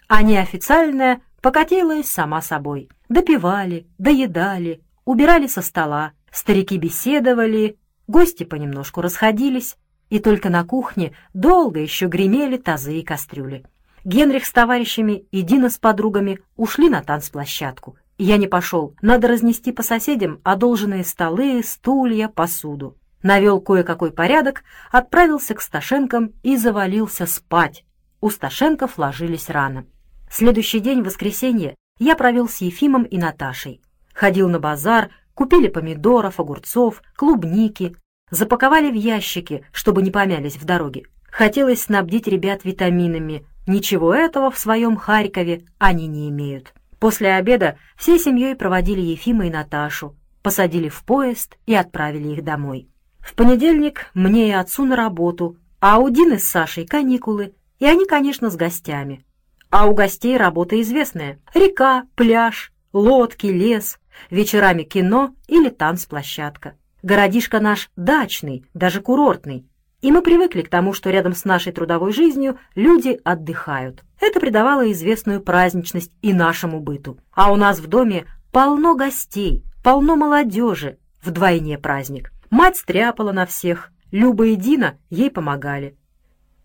А 0.07 0.21
неофициальная 0.21 1.21
покатилась 1.41 2.07
сама 2.07 2.41
собой. 2.41 2.89
Допивали, 3.09 3.87
доедали, 3.97 4.81
убирали 5.03 5.47
со 5.47 5.61
стола, 5.61 6.13
старики 6.31 6.77
беседовали, 6.77 7.77
гости 8.07 8.43
понемножку 8.43 9.01
расходились. 9.01 9.77
и 10.11 10.19
только 10.19 10.49
на 10.49 10.63
кухне 10.63 11.15
долго 11.33 11.79
еще 11.79 12.05
гремели 12.05 12.57
тазы 12.57 12.99
и 12.99 13.03
кастрюли. 13.03 13.65
Генрих 14.03 14.45
с 14.45 14.51
товарищами 14.51 15.25
и 15.31 15.41
Дина 15.41 15.71
с 15.71 15.79
подругами 15.79 16.39
ушли 16.55 16.89
на 16.89 17.01
танцплощадку. 17.01 17.97
Я 18.19 18.37
не 18.37 18.47
пошел. 18.47 18.95
Надо 19.01 19.27
разнести 19.27 19.71
по 19.71 19.81
соседям 19.81 20.39
одолженные 20.43 21.03
столы, 21.03 21.63
стулья, 21.63 22.27
посуду. 22.29 22.97
Навел 23.25 23.59
кое-какой 23.59 24.11
порядок, 24.11 24.63
отправился 24.91 25.55
к 25.55 25.61
Сташенкам 25.61 26.33
и 26.43 26.57
завалился 26.57 27.25
спать. 27.25 27.83
У 28.21 28.29
Сташенков 28.29 28.99
ложились 28.99 29.49
рано. 29.49 29.87
Следующий 30.29 30.79
день, 30.79 31.01
воскресенье, 31.01 31.73
я 31.97 32.15
провел 32.15 32.47
с 32.47 32.57
Ефимом 32.57 33.01
и 33.01 33.17
Наташей. 33.17 33.81
Ходил 34.13 34.47
на 34.47 34.59
базар, 34.59 35.09
купили 35.33 35.69
помидоров, 35.69 36.39
огурцов, 36.39 37.01
клубники, 37.15 37.95
запаковали 38.29 38.91
в 38.91 38.93
ящики, 38.93 39.65
чтобы 39.71 40.03
не 40.03 40.11
помялись 40.11 40.57
в 40.57 40.63
дороге. 40.63 41.07
Хотелось 41.31 41.81
снабдить 41.81 42.27
ребят 42.27 42.63
витаминами. 42.63 43.43
Ничего 43.65 44.13
этого 44.13 44.51
в 44.51 44.59
своем 44.59 44.97
Харькове 44.97 45.65
они 45.79 46.05
не 46.05 46.29
имеют. 46.29 46.75
После 46.99 47.33
обеда 47.33 47.79
всей 47.97 48.19
семьей 48.19 48.53
проводили 48.55 49.01
Ефима 49.01 49.47
и 49.47 49.49
Наташу, 49.49 50.15
посадили 50.43 50.89
в 50.89 51.03
поезд 51.03 51.57
и 51.65 51.73
отправили 51.73 52.27
их 52.27 52.43
домой. 52.43 52.87
В 53.25 53.33
понедельник 53.33 54.11
мне 54.13 54.49
и 54.49 54.51
отцу 54.51 54.85
на 54.85 54.95
работу, 54.95 55.57
а 55.79 55.97
у 55.97 56.09
Дины 56.09 56.37
с 56.37 56.43
Сашей 56.43 56.85
каникулы, 56.85 57.55
и 57.79 57.85
они, 57.85 58.05
конечно, 58.05 58.51
с 58.51 58.55
гостями. 58.55 59.25
А 59.71 59.87
у 59.87 59.95
гостей 59.95 60.37
работа 60.37 60.79
известная— 60.79 61.39
река, 61.55 62.05
пляж, 62.13 62.71
лодки, 62.93 63.47
лес, 63.47 63.97
вечерами 64.29 64.83
кино 64.83 65.33
или 65.47 65.69
танцплощадка. 65.69 66.75
Городишко 67.01 67.59
наш 67.59 67.89
дачный, 67.95 68.63
даже 68.75 69.01
курортный, 69.01 69.65
и 70.01 70.11
мы 70.11 70.21
привыкли 70.21 70.61
к 70.61 70.69
тому, 70.69 70.93
что 70.93 71.09
рядом 71.09 71.33
с 71.33 71.45
нашей 71.45 71.73
трудовой 71.73 72.13
жизнью 72.13 72.59
люди 72.75 73.19
отдыхают. 73.23 74.03
Это 74.21 74.39
придавало 74.39 74.91
известную 74.91 75.41
праздничность 75.41 76.11
и 76.21 76.31
нашему 76.31 76.79
быту. 76.79 77.17
А 77.33 77.51
у 77.51 77.55
нас 77.55 77.79
в 77.79 77.87
доме 77.87 78.25
полно 78.51 78.93
гостей, 78.95 79.63
полно 79.83 80.15
молодежи, 80.15 80.99
вдвойне 81.23 81.79
праздник. 81.79 82.31
Мать 82.55 82.77
стряпала 82.77 83.33
на 83.33 83.45
всех, 83.45 83.91
Люба 84.11 84.47
и 84.47 84.55
Дина 84.55 84.97
ей 85.09 85.29
помогали. 85.29 85.97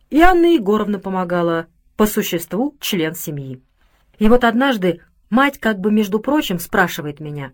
И 0.09 0.21
Анна 0.21 0.55
Егоровна 0.55 1.01
помогала, 1.01 1.67
по 1.97 2.07
существу 2.07 2.77
член 2.79 3.17
семьи. 3.17 3.61
И 4.21 4.29
вот 4.29 4.45
однажды 4.45 5.01
мать 5.31 5.59
как 5.59 5.81
бы, 5.81 5.91
между 5.91 6.21
прочим, 6.21 6.61
спрашивает 6.61 7.19
меня. 7.19 7.51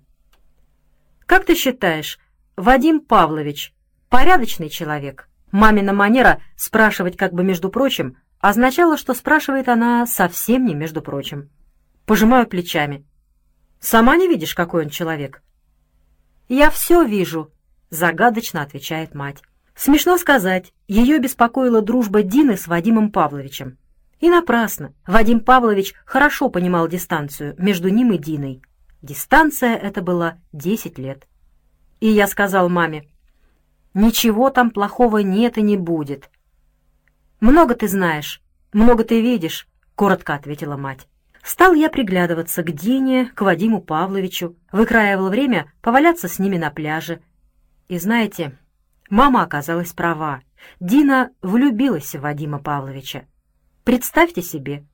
«Как 1.25 1.47
ты 1.47 1.55
считаешь, 1.55 2.19
Вадим 2.57 3.01
Павлович 3.01 3.73
порядочный 4.11 4.69
человек?» 4.69 5.31
Мамина 5.51 5.95
манера 5.95 6.43
спрашивать 6.57 7.17
как 7.17 7.33
бы 7.33 7.43
между 7.43 7.71
прочим 7.71 8.19
означала, 8.41 8.99
что 8.99 9.15
спрашивает 9.15 9.67
она 9.71 10.07
совсем 10.07 10.67
не 10.67 10.75
между 10.75 11.01
прочим. 11.01 11.49
Пожимаю 12.05 12.47
плечами. 12.47 13.07
«Сама 13.81 14.15
не 14.19 14.29
видишь, 14.29 14.55
какой 14.55 14.85
он 14.85 14.91
человек?» 14.91 15.43
«Я 16.51 16.71
все 16.71 17.03
вижу»,— 17.03 17.51
загадочно 17.91 18.63
отвечает 18.63 19.15
мать. 19.15 19.43
Смешно 19.75 20.17
сказать, 20.19 20.73
ее 20.89 21.19
беспокоила 21.19 21.83
дружба 21.83 22.23
Дины 22.23 22.57
с 22.57 22.67
Вадимом 22.67 23.11
Павловичем. 23.11 23.79
И 24.21 24.31
напрасно. 24.31 24.95
Вадим 25.07 25.41
Павлович 25.41 25.95
хорошо 26.05 26.49
понимал 26.49 26.89
дистанцию 26.89 27.55
между 27.59 27.89
ним 27.89 28.13
и 28.13 28.19
Диной. 28.19 28.63
Дистанция 29.03 29.77
эта 29.77 30.01
была 30.01 30.39
10 30.53 30.99
лет. 30.99 31.27
И 32.01 32.09
я 32.09 32.27
сказал 32.27 32.69
маме, 32.69 33.05
Ничего 33.99 34.51
там 34.51 34.71
плохого 34.71 35.19
нет 35.19 35.57
и 35.57 35.63
не 35.63 35.79
будет. 35.79 36.29
«Много 37.41 37.75
ты 37.75 37.89
знаешь, 37.89 38.43
много 38.75 39.05
ты 39.05 39.23
видишь»,— 39.23 39.69
коротко 39.95 40.35
ответила 40.35 40.77
мать. 40.77 41.09
Стал 41.43 41.73
я 41.73 41.89
приглядываться 41.89 42.63
к 42.63 42.73
Дине, 42.73 43.31
к 43.35 43.41
Вадиму 43.41 43.81
Павловичу, 43.81 44.55
выкраивал 44.71 45.31
время 45.31 45.73
поваляться 45.81 46.29
с 46.29 46.39
ними 46.39 46.59
на 46.59 46.71
пляже. 46.71 47.21
И 47.89 47.99
знаете, 47.99 48.59
мама 49.11 49.43
оказалась 49.43 49.93
права. 49.93 50.43
Дина 50.81 51.31
влюбилась 51.43 52.15
в 52.15 52.21
Вадима 52.21 52.59
Павловича. 52.59 53.27
Представьте 53.85 54.43
себе, 54.43 54.85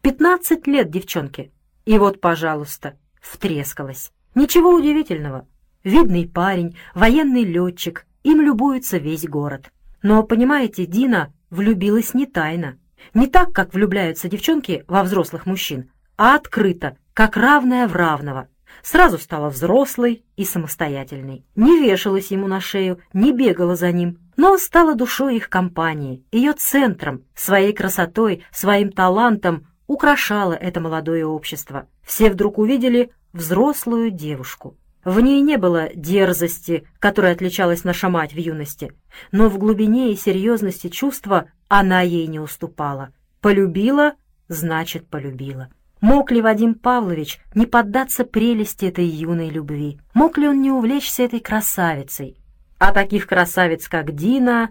пятнадцать 0.00 0.66
лет 0.68 0.88
девчонке, 0.90 1.50
и 1.84 1.98
вот, 1.98 2.20
пожалуйста, 2.20 2.96
втрескалась. 3.20 4.12
Ничего 4.36 4.70
удивительного. 4.70 5.48
Видный 5.82 6.28
парень, 6.28 6.76
военный 6.94 7.42
летчик, 7.42 8.06
им 8.22 8.40
любуется 8.40 8.98
весь 8.98 9.26
город. 9.26 9.72
Но, 10.02 10.22
понимаете, 10.22 10.86
Дина 10.86 11.32
влюбилась 11.50 12.14
не 12.14 12.26
тайно. 12.26 12.78
Не 13.14 13.26
так, 13.26 13.52
как 13.52 13.74
влюбляются 13.74 14.28
девчонки 14.28 14.84
во 14.86 15.02
взрослых 15.02 15.46
мужчин, 15.46 15.90
а 16.16 16.36
открыто, 16.36 16.96
как 17.14 17.36
равная 17.36 17.88
в 17.88 17.96
равного. 17.96 18.48
Сразу 18.86 19.18
стала 19.18 19.48
взрослой 19.48 20.24
и 20.36 20.44
самостоятельной. 20.44 21.44
Не 21.56 21.80
вешалась 21.80 22.30
ему 22.30 22.46
на 22.46 22.60
шею, 22.60 23.00
не 23.12 23.32
бегала 23.32 23.74
за 23.74 23.90
ним, 23.90 24.18
но 24.36 24.56
стала 24.58 24.94
душой 24.94 25.38
их 25.38 25.48
компании, 25.48 26.22
ее 26.30 26.52
центром, 26.52 27.24
своей 27.34 27.72
красотой, 27.72 28.44
своим 28.52 28.92
талантом 28.92 29.66
украшала 29.88 30.52
это 30.52 30.78
молодое 30.78 31.26
общество. 31.26 31.88
Все 32.04 32.30
вдруг 32.30 32.58
увидели 32.58 33.10
взрослую 33.32 34.12
девушку. 34.12 34.76
В 35.04 35.18
ней 35.18 35.40
не 35.40 35.56
было 35.56 35.88
дерзости, 35.92 36.86
которая 37.00 37.32
отличалась 37.32 37.82
наша 37.82 38.08
мать 38.08 38.34
в 38.34 38.38
юности, 38.38 38.92
но 39.32 39.48
в 39.48 39.58
глубине 39.58 40.12
и 40.12 40.16
серьезности 40.16 40.86
чувства 40.86 41.46
она 41.66 42.02
ей 42.02 42.28
не 42.28 42.38
уступала. 42.38 43.08
Полюбила— 43.40 44.14
значит, 44.48 45.08
полюбила. 45.08 45.70
Мог 46.00 46.30
ли 46.30 46.40
Вадим 46.42 46.74
Павлович 46.74 47.40
не 47.54 47.66
поддаться 47.66 48.24
прелести 48.24 48.86
этой 48.86 49.06
юной 49.06 49.48
любви? 49.48 49.98
Мог 50.14 50.38
ли 50.38 50.48
он 50.48 50.60
не 50.60 50.70
увлечься 50.70 51.22
этой 51.22 51.40
красавицей? 51.40 52.36
А 52.78 52.92
таких 52.92 53.26
красавиц, 53.26 53.88
как 53.88 54.14
Дина, 54.14 54.70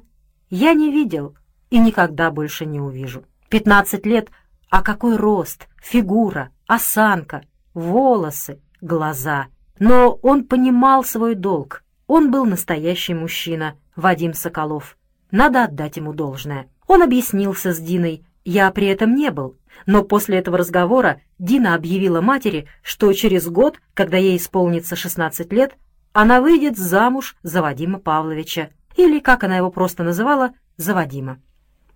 я 0.49 0.73
не 0.73 0.91
видел 0.91 1.35
и 1.69 1.79
никогда 1.79 2.31
больше 2.31 2.65
не 2.65 2.79
увижу. 2.79 3.25
Пятнадцать 3.49 4.05
лет, 4.05 4.29
а 4.69 4.81
какой 4.81 5.15
рост, 5.15 5.67
фигура, 5.81 6.51
осанка, 6.67 7.43
волосы, 7.73 8.61
глаза— 8.81 9.47
но 9.79 10.17
он 10.21 10.45
понимал 10.45 11.03
свой 11.03 11.35
долг. 11.35 11.83
Он 12.07 12.31
был 12.31 12.45
настоящий 12.45 13.13
мужчина, 13.13 13.77
Вадим 13.95 14.33
Соколов. 14.33 14.97
Надо 15.31 15.65
отдать 15.65 15.97
ему 15.97 16.13
должное. 16.13 16.69
Он 16.87 17.01
объяснился 17.01 17.73
с 17.73 17.79
Диной. 17.79 18.25
Я 18.45 18.69
при 18.69 18.85
этом 18.87 19.15
не 19.15 19.31
был. 19.31 19.57
Но 19.87 20.03
после 20.03 20.37
этого 20.37 20.57
разговора 20.57 21.19
Дина 21.39 21.73
объявила 21.73 22.21
матери, 22.21 22.67
что 22.83 23.11
через 23.11 23.47
год, 23.47 23.81
когда 23.93 24.17
ей 24.17 24.37
исполнится 24.37 24.95
16 24.95 25.51
лет, 25.51 25.75
она 26.13 26.39
выйдет 26.39 26.77
замуж 26.77 27.35
за 27.43 27.61
Вадима 27.61 27.99
Павловича. 27.99 28.69
Или, 28.95 29.19
как 29.19 29.43
она 29.43 29.57
его 29.57 29.71
просто 29.71 30.03
называла, 30.03 30.51
за 30.77 30.93
Вадима. 30.93 31.39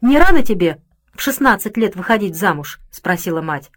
«Не 0.02 0.18
рано 0.18 0.44
тебе 0.44 0.82
в 1.14 1.22
16 1.22 1.78
лет 1.78 1.96
выходить 1.96 2.36
замуж?»— 2.36 2.80
спросила 2.92 3.42
мать. 3.42 3.72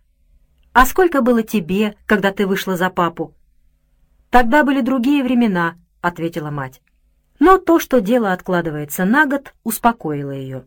«А 0.73 0.87
сколько 0.87 1.21
было 1.21 1.43
тебе, 1.43 1.95
когда 2.07 2.33
ты 2.33 2.47
вышла 2.47 2.77
за 2.77 2.89
папу?» 2.89 3.35
«Тогда 4.31 4.65
были 4.65 4.81
другие 4.81 5.23
времена»,— 5.23 5.77
ответила 6.01 6.51
мать. 6.51 6.81
Но 7.39 7.59
то, 7.59 7.79
что 7.79 8.01
дело 8.01 8.33
откладывается 8.33 9.05
на 9.05 9.27
год, 9.27 9.53
успокоило 9.63 10.31
ее. 10.31 10.65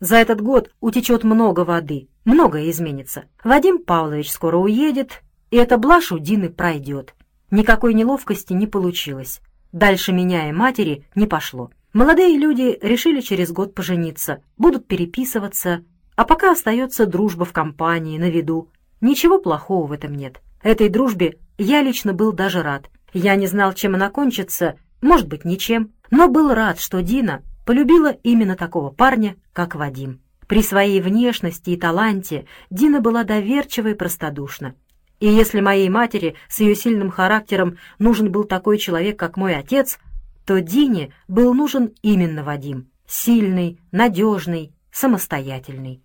За 0.00 0.16
этот 0.16 0.40
год 0.40 0.70
утечет 0.80 1.24
много 1.24 1.60
воды, 1.60 2.08
многое 2.24 2.70
изменится. 2.70 3.24
Вадим 3.42 3.78
Павлович 3.78 4.30
скоро 4.30 4.58
уедет, 4.58 5.22
и 5.50 5.56
эта 5.56 5.78
блажь 5.78 6.12
у 6.12 6.18
Дины 6.18 6.50
пройдет. 6.50 7.14
Никакой 7.50 7.94
неловкости 7.94 8.52
не 8.52 8.66
получилось. 8.66 9.40
Дальше 9.72 10.12
меня 10.12 10.48
и 10.48 10.52
матери 10.52 11.06
не 11.14 11.26
пошло. 11.26 11.70
Молодые 11.92 12.36
люди 12.36 12.78
решили 12.82 13.20
через 13.20 13.52
год 13.52 13.74
пожениться, 13.74 14.42
будут 14.58 14.86
переписываться, 14.86 15.82
а 16.14 16.24
пока 16.24 16.52
остается 16.52 17.06
дружба 17.06 17.44
в 17.44 17.52
компании, 17.52 18.18
на 18.18 18.28
виду. 18.28 18.70
Ничего 19.00 19.38
плохого 19.38 19.86
в 19.86 19.92
этом 19.92 20.14
нет. 20.14 20.42
Этой 20.62 20.88
дружбе 20.88 21.38
я 21.56 21.82
лично 21.82 22.12
был 22.12 22.32
даже 22.32 22.62
рад. 22.62 22.90
Я 23.14 23.36
не 23.36 23.46
знал, 23.46 23.72
чем 23.72 23.94
она 23.94 24.10
кончится, 24.10 24.76
может 25.00 25.28
быть, 25.28 25.44
ничем, 25.44 25.92
но 26.10 26.28
был 26.28 26.52
рад, 26.52 26.80
что 26.80 27.02
Дина 27.02 27.42
полюбила 27.66 28.12
именно 28.22 28.56
такого 28.56 28.90
парня, 28.90 29.36
как 29.52 29.74
Вадим. 29.74 30.20
При 30.46 30.62
своей 30.62 31.02
внешности 31.02 31.70
и 31.70 31.76
таланте 31.76 32.46
Дина 32.70 33.00
была 33.00 33.24
доверчива 33.24 33.88
и 33.88 33.94
простодушна. 33.94 34.74
И 35.18 35.26
если 35.26 35.60
моей 35.60 35.88
матери 35.88 36.36
с 36.48 36.60
ее 36.60 36.76
сильным 36.76 37.10
характером 37.10 37.78
нужен 37.98 38.30
был 38.30 38.44
такой 38.44 38.78
человек, 38.78 39.18
как 39.18 39.36
мой 39.36 39.56
отец, 39.56 39.98
то 40.46 40.60
Дине 40.60 41.12
был 41.26 41.52
нужен 41.52 41.92
именно 42.02 42.44
Вадим. 42.44 42.88
Сильный, 43.06 43.80
надежный, 43.90 44.72
самостоятельный. 44.92 46.02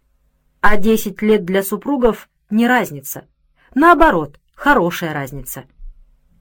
А 0.61 0.77
десять 0.77 1.21
лет 1.21 1.45
для 1.45 1.61
супругов 1.61 2.27
не 2.49 2.67
разница. 2.67 3.25
Наоборот, 3.75 4.39
хорошая 4.55 5.13
разница. 5.13 5.65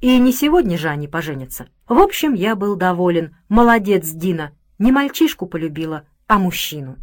И 0.01 0.17
не 0.19 0.33
сегодня 0.33 0.79
же 0.79 0.89
они 0.89 1.09
поженятся. 1.09 1.69
В 1.87 1.99
общем, 1.99 2.33
я 2.33 2.57
был 2.57 2.77
доволен. 2.77 3.37
Молодец, 3.51 4.09
Дина. 4.09 4.53
Не 4.81 4.93
мальчишку 4.93 5.47
полюбила, 5.47 6.07
а 6.27 6.39
мужчину. 6.39 6.97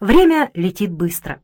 Время 0.00 0.50
летит 0.54 0.90
быстро. 0.90 1.42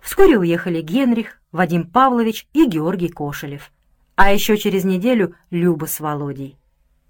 Вскоре 0.00 0.38
уехали 0.38 0.80
Генрих, 0.80 1.42
Вадим 1.52 1.86
Павлович 1.88 2.48
и 2.54 2.66
Георгий 2.66 3.10
Кошелев. 3.10 3.70
А 4.14 4.32
еще 4.32 4.56
через 4.56 4.84
неделю 4.84 5.36
Люба 5.50 5.84
с 5.84 6.00
Володей. 6.00 6.56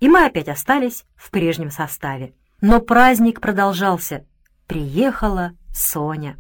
И 0.01 0.09
мы 0.09 0.27
опять 0.27 0.49
остались 0.49 1.05
в 1.15 1.31
прежнем 1.31 1.71
составе. 1.71 2.35
Но 2.61 2.81
праздник 2.81 3.41
продолжался. 3.41 4.27
Приехала 4.67 5.53
Соня. 5.73 6.37